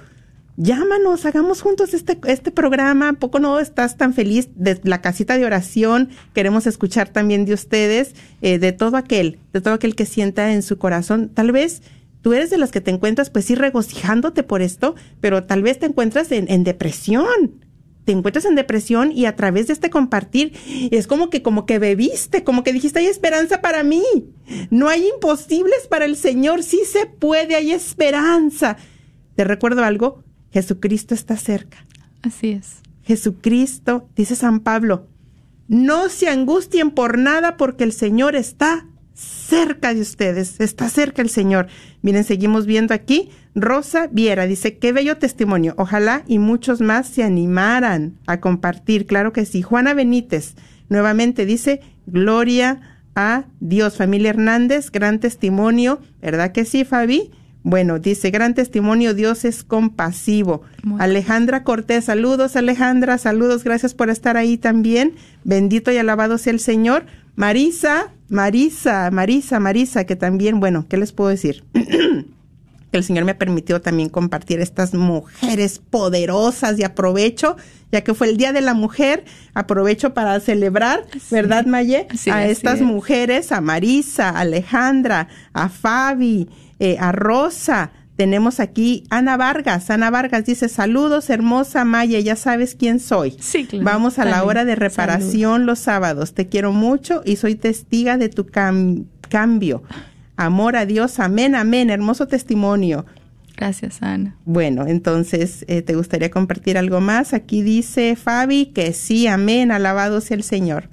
[0.56, 3.10] Llámanos, hagamos juntos este, este programa.
[3.10, 6.10] ¿A poco no estás tan feliz de la casita de oración?
[6.36, 8.14] Queremos escuchar también de ustedes,
[8.44, 11.30] eh, de todo aquel, de todo aquel que sienta en su corazón.
[11.34, 11.82] Tal vez
[12.22, 15.80] tú eres de las que te encuentras, pues sí, regocijándote por esto, pero tal vez
[15.80, 17.60] te encuentras en, en depresión
[18.10, 20.54] te encuentras en depresión y a través de este compartir
[20.90, 24.04] es como que como que bebiste, como que dijiste hay esperanza para mí.
[24.72, 28.78] No hay imposibles para el Señor, sí se puede, hay esperanza.
[29.36, 31.86] Te recuerdo algo, Jesucristo está cerca.
[32.24, 32.78] Así es.
[33.04, 35.06] Jesucristo, dice San Pablo,
[35.68, 38.88] no se angustien por nada porque el Señor está
[39.20, 41.68] cerca de ustedes, está cerca el Señor.
[42.02, 43.30] Miren, seguimos viendo aquí.
[43.56, 45.74] Rosa Viera dice, qué bello testimonio.
[45.78, 49.06] Ojalá y muchos más se animaran a compartir.
[49.06, 49.62] Claro que sí.
[49.62, 50.54] Juana Benítez
[50.88, 53.98] nuevamente dice, gloria a Dios.
[53.98, 56.00] Familia Hernández, gran testimonio.
[56.22, 57.32] ¿Verdad que sí, Fabi?
[57.64, 60.62] Bueno, dice, gran testimonio, Dios es compasivo.
[60.82, 65.16] Muy Alejandra Cortés, saludos Alejandra, saludos, gracias por estar ahí también.
[65.44, 67.06] Bendito y alabado sea el Señor.
[67.40, 71.64] Marisa, Marisa, Marisa, Marisa, que también, bueno, ¿qué les puedo decir?
[71.72, 72.28] que
[72.92, 77.56] el Señor me permitió también compartir estas mujeres poderosas y aprovecho,
[77.94, 79.24] ya que fue el Día de la Mujer,
[79.54, 82.10] aprovecho para celebrar, ¿verdad, Maye?
[82.14, 82.86] Sí, a estas es.
[82.86, 87.94] mujeres, a Marisa, a Alejandra, a Fabi, eh, a Rosa.
[88.20, 89.90] Tenemos aquí Ana Vargas.
[89.90, 93.38] Ana Vargas dice, saludos, hermosa Maya, ya sabes quién soy.
[93.40, 93.86] Sí, claro.
[93.86, 96.34] Vamos a la hora de reparación los sábados.
[96.34, 99.84] Te quiero mucho y soy testiga de tu cam- cambio.
[100.36, 101.90] Amor a Dios, amén, amén.
[101.90, 103.06] Hermoso testimonio.
[103.56, 104.36] Gracias, Ana.
[104.44, 107.34] Bueno, entonces, eh, ¿te gustaría compartir algo más?
[107.34, 110.90] Aquí dice Fabi que sí, amén, alabado sea el Señor.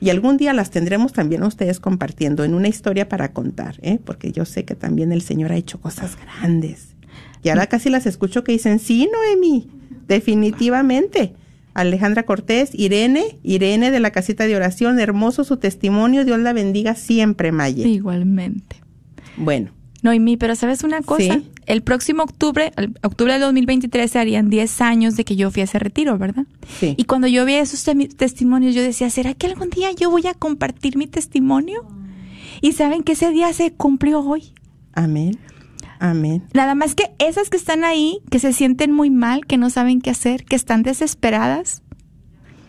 [0.00, 3.98] Y algún día las tendremos también ustedes compartiendo en una historia para contar, ¿eh?
[4.02, 6.94] porque yo sé que también el Señor ha hecho cosas grandes.
[7.42, 9.70] Y ahora casi las escucho que dicen, sí, Noemi,
[10.08, 11.34] definitivamente.
[11.74, 16.94] Alejandra Cortés, Irene, Irene de la casita de oración, hermoso su testimonio, Dios la bendiga
[16.94, 17.86] siempre, Maye.
[17.88, 18.76] Igualmente.
[19.36, 19.70] Bueno,
[20.02, 21.34] Noemí, pero ¿sabes una cosa?
[21.34, 21.50] Sí.
[21.66, 25.62] El próximo octubre, el octubre del 2023, se harían 10 años de que yo fui
[25.62, 26.46] a ese retiro, ¿verdad?
[26.78, 26.94] sí.
[26.96, 27.84] Y cuando yo vi esos
[28.16, 31.86] testimonios, yo decía, ¿será que algún día yo voy a compartir mi testimonio?
[32.60, 34.52] Y saben que ese día se cumplió hoy.
[34.92, 35.38] Amén.
[35.98, 36.42] Amén.
[36.54, 40.00] Nada más que esas que están ahí, que se sienten muy mal, que no saben
[40.00, 41.82] qué hacer, que están desesperadas,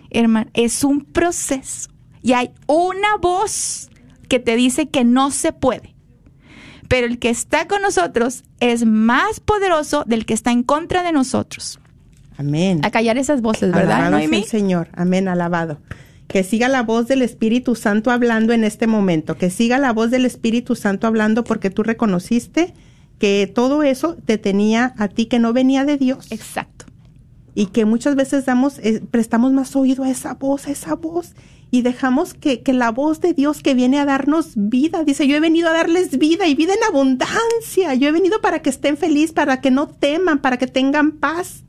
[0.10, 1.90] hermano, es un proceso.
[2.22, 3.90] Y hay una voz
[4.28, 5.91] que te dice que no se puede.
[6.92, 11.14] Pero el que está con nosotros es más poderoso del que está en contra de
[11.14, 11.80] nosotros.
[12.36, 12.82] Amén.
[12.84, 14.40] A callar esas voces, ¿verdad, Alabado Noemí?
[14.40, 14.90] el Señor.
[14.94, 15.80] Amén, alabado.
[16.28, 19.38] Que siga la voz del Espíritu Santo hablando en este momento.
[19.38, 22.74] Que siga la voz del Espíritu Santo hablando porque tú reconociste
[23.20, 26.30] que todo eso te tenía a ti que no venía de Dios.
[26.30, 26.88] Exacto.
[27.56, 31.36] Y que muchas veces damos, eh, prestamos más oído a esa voz, a esa voz.
[31.72, 35.38] Y dejamos que, que la voz de Dios que viene a darnos vida, dice, yo
[35.38, 37.94] he venido a darles vida y vida en abundancia.
[37.94, 41.64] Yo he venido para que estén felices, para que no teman, para que tengan paz.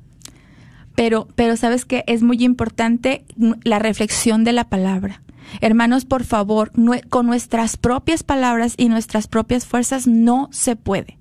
[0.95, 3.25] Pero, pero sabes que es muy importante
[3.65, 5.23] la reflexión de la palabra.
[5.61, 6.73] Hermanos, por favor,
[7.09, 11.19] con nuestras propias palabras y nuestras propias fuerzas no se puede.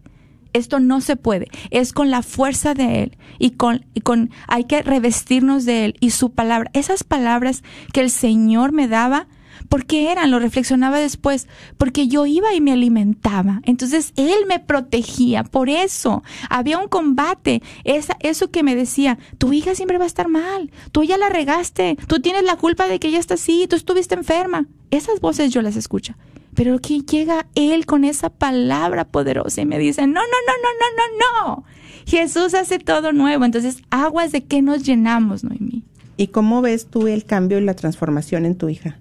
[0.54, 1.48] Esto no se puede.
[1.70, 5.96] Es con la fuerza de Él y con, y con, hay que revestirnos de Él
[6.00, 6.70] y su palabra.
[6.74, 9.28] Esas palabras que el Señor me daba,
[9.70, 10.32] ¿por qué eran?
[10.32, 11.48] Lo reflexionaba después.
[11.78, 13.62] Porque yo iba y me alimentaba.
[13.64, 15.44] Entonces Él me protegía.
[15.44, 17.62] Por eso había un combate.
[17.84, 20.72] Esa, eso que me decía, tu hija siempre va a estar mal.
[20.92, 21.98] Tú ya la regaste.
[22.08, 23.68] Tú tienes la culpa de que ella está así.
[23.70, 24.68] Tú estuviste enferma.
[24.90, 26.16] Esas voces yo las escucho.
[26.56, 30.70] Pero que llega Él con esa palabra poderosa y me dice, no, no, no, no,
[30.80, 31.66] no, no, no.
[32.06, 33.46] Jesús hace todo nuevo.
[33.46, 35.84] Entonces, aguas de qué nos llenamos, Noemí.
[36.18, 39.00] ¿Y cómo ves tú el cambio y la transformación en tu hija?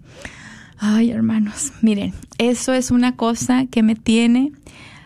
[0.79, 4.53] Ay, hermanos, miren, eso es una cosa que me tiene.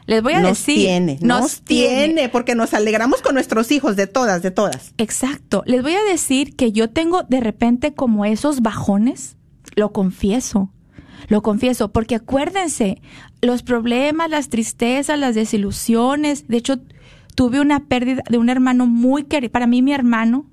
[0.06, 0.76] Les voy a nos decir.
[0.76, 4.92] tiene, nos, tiene, porque nos alegramos con nuestros hijos, de todas, de todas.
[4.98, 5.62] Exacto.
[5.66, 9.36] Les voy a decir que yo tengo de repente como esos bajones,
[9.74, 10.70] lo confieso,
[11.28, 13.00] lo confieso, porque acuérdense,
[13.42, 16.80] los problemas, las tristezas, las desilusiones, de hecho,
[17.34, 20.46] tuve una pérdida de un hermano muy querido, para mí mi hermano,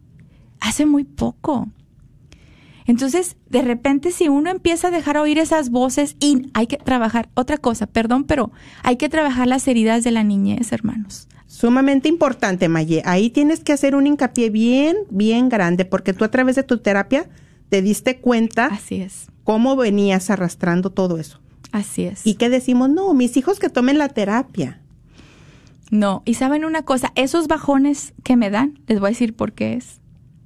[0.60, 1.68] hace muy poco.
[2.86, 7.30] Entonces, de repente, si uno empieza a dejar oír esas voces y hay que trabajar,
[7.36, 8.52] otra cosa, perdón, pero
[8.84, 11.28] hay que trabajar las heridas de la niñez, hermanos.
[11.46, 13.02] Sumamente importante, Maye.
[13.06, 16.80] Ahí tienes que hacer un hincapié bien, bien grande, porque tú a través de tu
[16.80, 17.30] terapia
[17.72, 21.40] te diste cuenta Así es, cómo venías arrastrando todo eso.
[21.72, 22.28] así es.
[22.28, 24.82] Y que decimos, no, mis hijos que tomen la terapia.
[25.90, 29.54] No, y saben una cosa, esos bajones que me dan, les voy a decir por
[29.54, 30.02] qué es.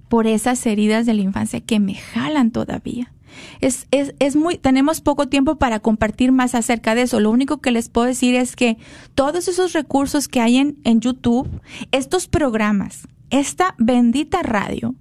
[0.08, 3.12] Por esas heridas de la infancia que me jalan todavía.
[3.60, 7.20] Es, es, es muy, tenemos poco tiempo para compartir más acerca de eso.
[7.20, 8.78] Lo único que les puedo decir es que
[9.16, 11.50] todos esos recursos que hay en, en YouTube,
[11.92, 14.94] estos programas, esta bendita radio,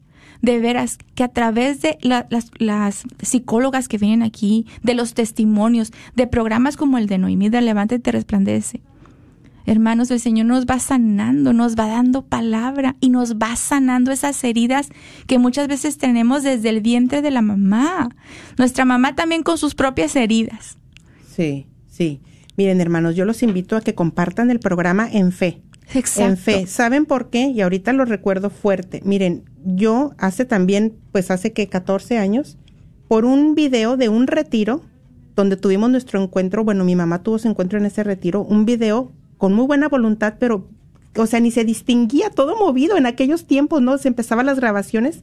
[0.45, 2.27] de veras que a través de la-
[2.59, 7.99] las, psicólogas que vienen aquí, de los testimonios, de programas como el de Noemí de
[7.99, 8.81] te resplandece,
[9.67, 14.45] Hermanos, el Señor nos va sanando, nos va dando palabra y nos va sanando esas
[14.45, 14.91] heridas
[15.27, 18.11] que muchas veces tenemos desde el vientre de la mamá.
[18.59, 20.77] Nuestra mamá también con sus propias heridas.
[21.35, 22.21] Sí, sí.
[22.59, 25.63] Miren, hermanos, yo los invito a que compartan el programa en fe.
[25.93, 26.31] Exacto.
[26.31, 26.67] En fe.
[26.67, 27.49] ¿Saben por qué?
[27.49, 29.01] Y ahorita lo recuerdo fuerte.
[29.05, 32.57] Miren, yo hace también, pues hace que 14 años,
[33.09, 34.83] por un video de un retiro
[35.37, 39.13] donde tuvimos nuestro encuentro, bueno, mi mamá tuvo su encuentro en ese retiro, un video
[39.37, 40.69] con muy buena voluntad, pero,
[41.17, 43.99] o sea, ni se distinguía todo movido en aquellos tiempos, ¿no?
[43.99, 45.23] Se empezaban las grabaciones.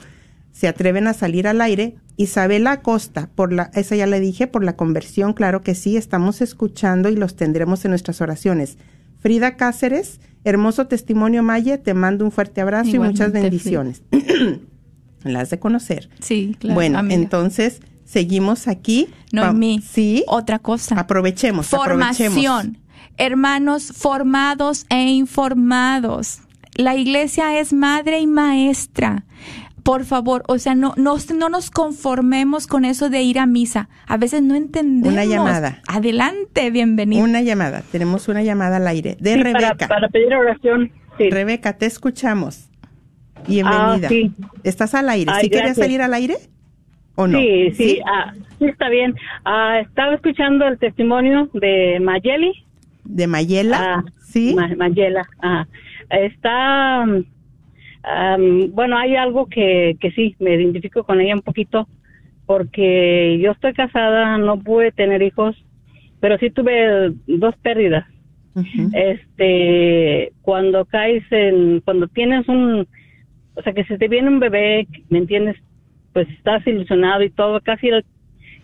[0.53, 1.97] se atreven a salir al aire.
[2.17, 6.41] Isabel Costa, por la, esa ya le dije, por la conversión, claro que sí, estamos
[6.41, 8.79] escuchando y los tendremos en nuestras oraciones.
[9.19, 14.03] Frida Cáceres, hermoso testimonio Maye, te mando un fuerte abrazo y muchas bendiciones.
[15.25, 16.11] Las de conocer.
[16.21, 16.77] Sí, claro.
[16.77, 17.21] bueno, amiga.
[17.21, 17.81] entonces
[18.13, 19.09] seguimos aquí.
[19.33, 20.25] Noemí, Va- Sí.
[20.29, 20.95] otra cosa.
[21.01, 22.35] Aprovechemos, aprovechemos.
[22.35, 22.79] Formación.
[23.17, 26.41] Hermanos formados e informados.
[26.75, 29.25] La iglesia es madre y maestra.
[29.83, 33.89] Por favor, o sea, no, no, no nos conformemos con eso de ir a misa.
[34.07, 35.13] A veces no entendemos.
[35.13, 35.83] Una llamada.
[35.89, 37.23] Adelante, bienvenido.
[37.25, 39.89] Una llamada, tenemos una llamada al aire de Sí, Rebeca.
[39.89, 40.93] para pedir oración.
[41.19, 41.31] Sí.
[41.31, 42.69] Rebeca, te escuchamos.
[43.49, 44.07] Bienvenida.
[44.07, 44.33] Ah, sí.
[44.63, 45.33] ¿Estás al aire?
[45.35, 45.85] Ay, ¿Sí querías gracias.
[45.85, 46.37] salir al aire?
[47.15, 47.39] ¿O no?
[47.39, 49.15] Sí, sí, ah, sí, está bien.
[49.45, 52.53] Ah, estaba escuchando el testimonio de Mayeli.
[53.05, 53.77] ¿De Mayela?
[53.79, 54.55] Ah, sí.
[54.57, 55.27] Ma- Mayela.
[55.43, 55.67] ah.
[56.11, 61.89] Está, am, bueno, hay algo que, que sí, me identifico con ella un poquito,
[62.47, 65.57] porque yo estoy casada, no pude tener hijos,
[66.21, 68.07] pero sí tuve dos pérdidas.
[68.93, 72.87] Este, cuando caes en, cuando tienes un,
[73.55, 75.57] o sea, que se te viene un bebé, ¿me entiendes?
[76.13, 78.03] Pues estás ilusionado y todo, casi era,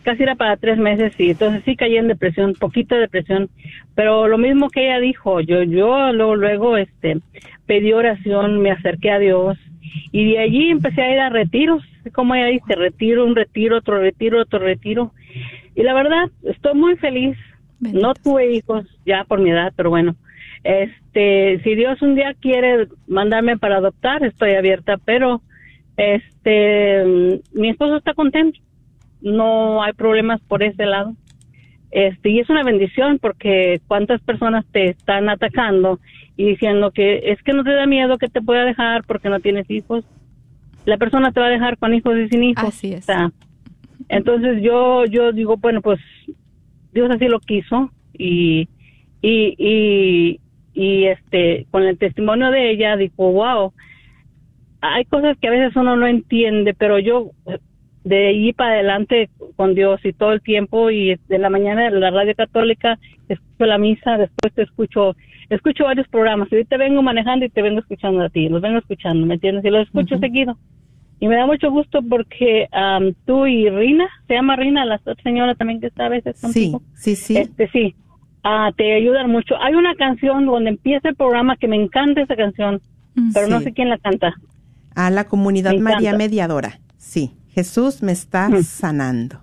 [0.03, 3.49] casi era para tres meses y entonces sí caí en depresión, poquito de depresión,
[3.95, 7.19] pero lo mismo que ella dijo, yo, yo luego, luego, este,
[7.65, 9.57] pedí oración, me acerqué a Dios
[10.11, 11.83] y de allí empecé a ir a retiros,
[12.13, 15.11] como ella dice, retiro, un retiro, otro retiro, otro retiro.
[15.75, 17.37] Y la verdad, estoy muy feliz.
[17.79, 20.15] Bendito No tuve hijos ya por mi edad, pero bueno,
[20.63, 25.41] este, si Dios un día quiere mandarme para adoptar, estoy abierta, pero
[25.99, 27.03] este,
[27.53, 28.57] mi esposo está contento.
[29.21, 31.13] No hay problemas por ese lado.
[31.91, 35.99] Este, y es una bendición porque cuántas personas te están atacando
[36.37, 39.41] y diciendo que es que no te da miedo que te pueda dejar porque no
[39.41, 40.05] tienes hijos.
[40.85, 42.63] La persona te va a dejar con hijos y sin hijos.
[42.63, 43.01] Así es.
[43.01, 43.31] O sea,
[44.07, 45.99] entonces yo yo digo, bueno, pues
[46.93, 48.69] Dios así lo quiso y
[49.21, 50.39] y y,
[50.73, 53.73] y este con el testimonio de ella dijo, wow,
[54.81, 57.31] hay cosas que a veces uno no entiende, pero yo
[58.03, 61.99] de allí para adelante con Dios y todo el tiempo y de la mañana en
[61.99, 65.15] la radio católica escucho la misa, después te escucho,
[65.49, 68.79] escucho varios programas y ahorita vengo manejando y te vengo escuchando a ti, los vengo
[68.79, 69.65] escuchando, ¿me entiendes?
[69.65, 70.57] Y los escucho seguido.
[71.19, 75.15] Y me da mucho gusto porque am, tú y Rina, se llama Rina, la otra
[75.21, 76.81] señora también que está a veces Sí, contigo.
[76.95, 77.35] sí, sí.
[77.37, 77.93] Este sí,
[78.43, 79.61] ah, te ayudan mucho.
[79.61, 82.79] Hay una canción donde empieza el programa que me encanta esa canción,
[83.33, 83.65] pero no Sí.
[83.65, 84.33] sé quién la canta.
[84.95, 86.17] A la comunidad Me María encanta.
[86.17, 86.79] Mediadora.
[86.97, 88.63] Sí, Jesús me está Mm.
[88.63, 89.41] sanando.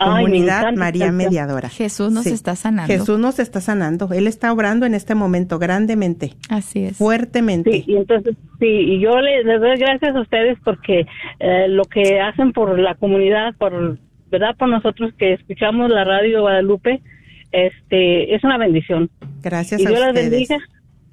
[0.00, 1.10] Ay, me Comunidad encanta María.
[1.12, 1.68] Mediadora.
[1.68, 2.30] Jesús nos Sí.
[2.30, 2.92] está sanando.
[2.92, 4.08] Jesús nos está sanando.
[4.12, 6.96] Él está obrando en este momento grandemente, Así es.
[6.96, 7.72] fuertemente.
[7.72, 11.04] Sí, y entonces, sí, y yo les, les doy gracias a ustedes porque
[11.40, 13.98] eh, lo que hacen por la comunidad, por,
[14.30, 14.54] ¿verdad?
[14.56, 17.02] Por nosotros que escuchamos la radio Guadalupe,
[17.50, 19.10] este, es una bendición.
[19.42, 20.30] Gracias y a Dios las ustedes.
[20.30, 20.58] bendiga.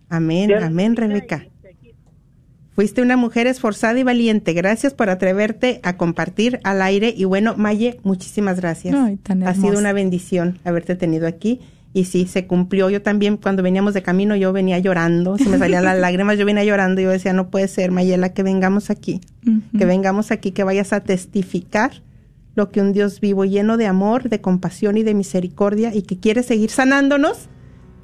[0.10, 1.46] Amén, Dios amén, Rebeca.
[2.76, 4.52] Fuiste una mujer esforzada y valiente.
[4.52, 7.14] Gracias por atreverte a compartir al aire.
[7.16, 8.94] Y bueno, Maye, muchísimas gracias.
[8.94, 11.62] Ay, tan ha sido una bendición haberte tenido aquí.
[11.94, 12.90] Y sí, se cumplió.
[12.90, 15.38] Yo también, cuando veníamos de camino, yo venía llorando.
[15.38, 16.38] Se me salían las lágrimas.
[16.38, 17.00] Yo venía llorando.
[17.00, 19.22] Yo decía, no puede ser, Mayela, que vengamos aquí.
[19.78, 22.02] Que vengamos aquí, que vayas a testificar
[22.56, 26.18] lo que un Dios vivo, lleno de amor, de compasión y de misericordia, y que
[26.18, 27.48] quiere seguir sanándonos,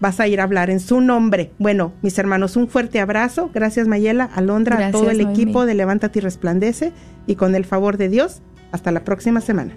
[0.02, 1.52] vas a ir a hablar en su nombre.
[1.60, 3.50] Bueno, mis hermanos, un fuerte abrazo.
[3.54, 5.34] Gracias, Mayela, Alondra, a Gracias, todo el Noemí.
[5.34, 6.92] equipo de Levántate y Resplandece.
[7.28, 8.42] Y con el favor de Dios,
[8.72, 9.74] hasta la próxima semana.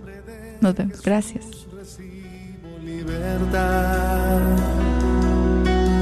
[0.60, 1.02] Nos vemos.
[1.02, 1.44] Gracias.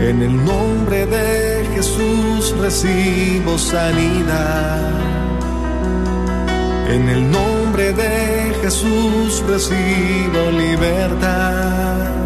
[0.00, 4.90] En el nombre de Jesús recibo sanidad.
[6.88, 12.21] En el nombre de Jesús recibo libertad.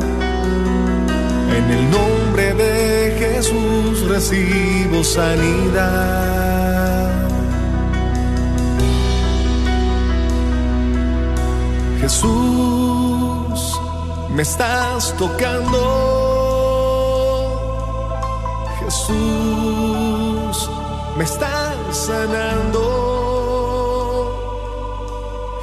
[1.49, 6.47] En el nombre de Jesús recibo sanidad.
[12.01, 13.81] Jesús,
[14.31, 15.81] me estás tocando.
[18.79, 20.71] Jesús,
[21.17, 22.83] me estás sanando.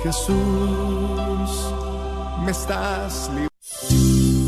[0.04, 1.50] Jesús,
[2.44, 4.23] me estás librando.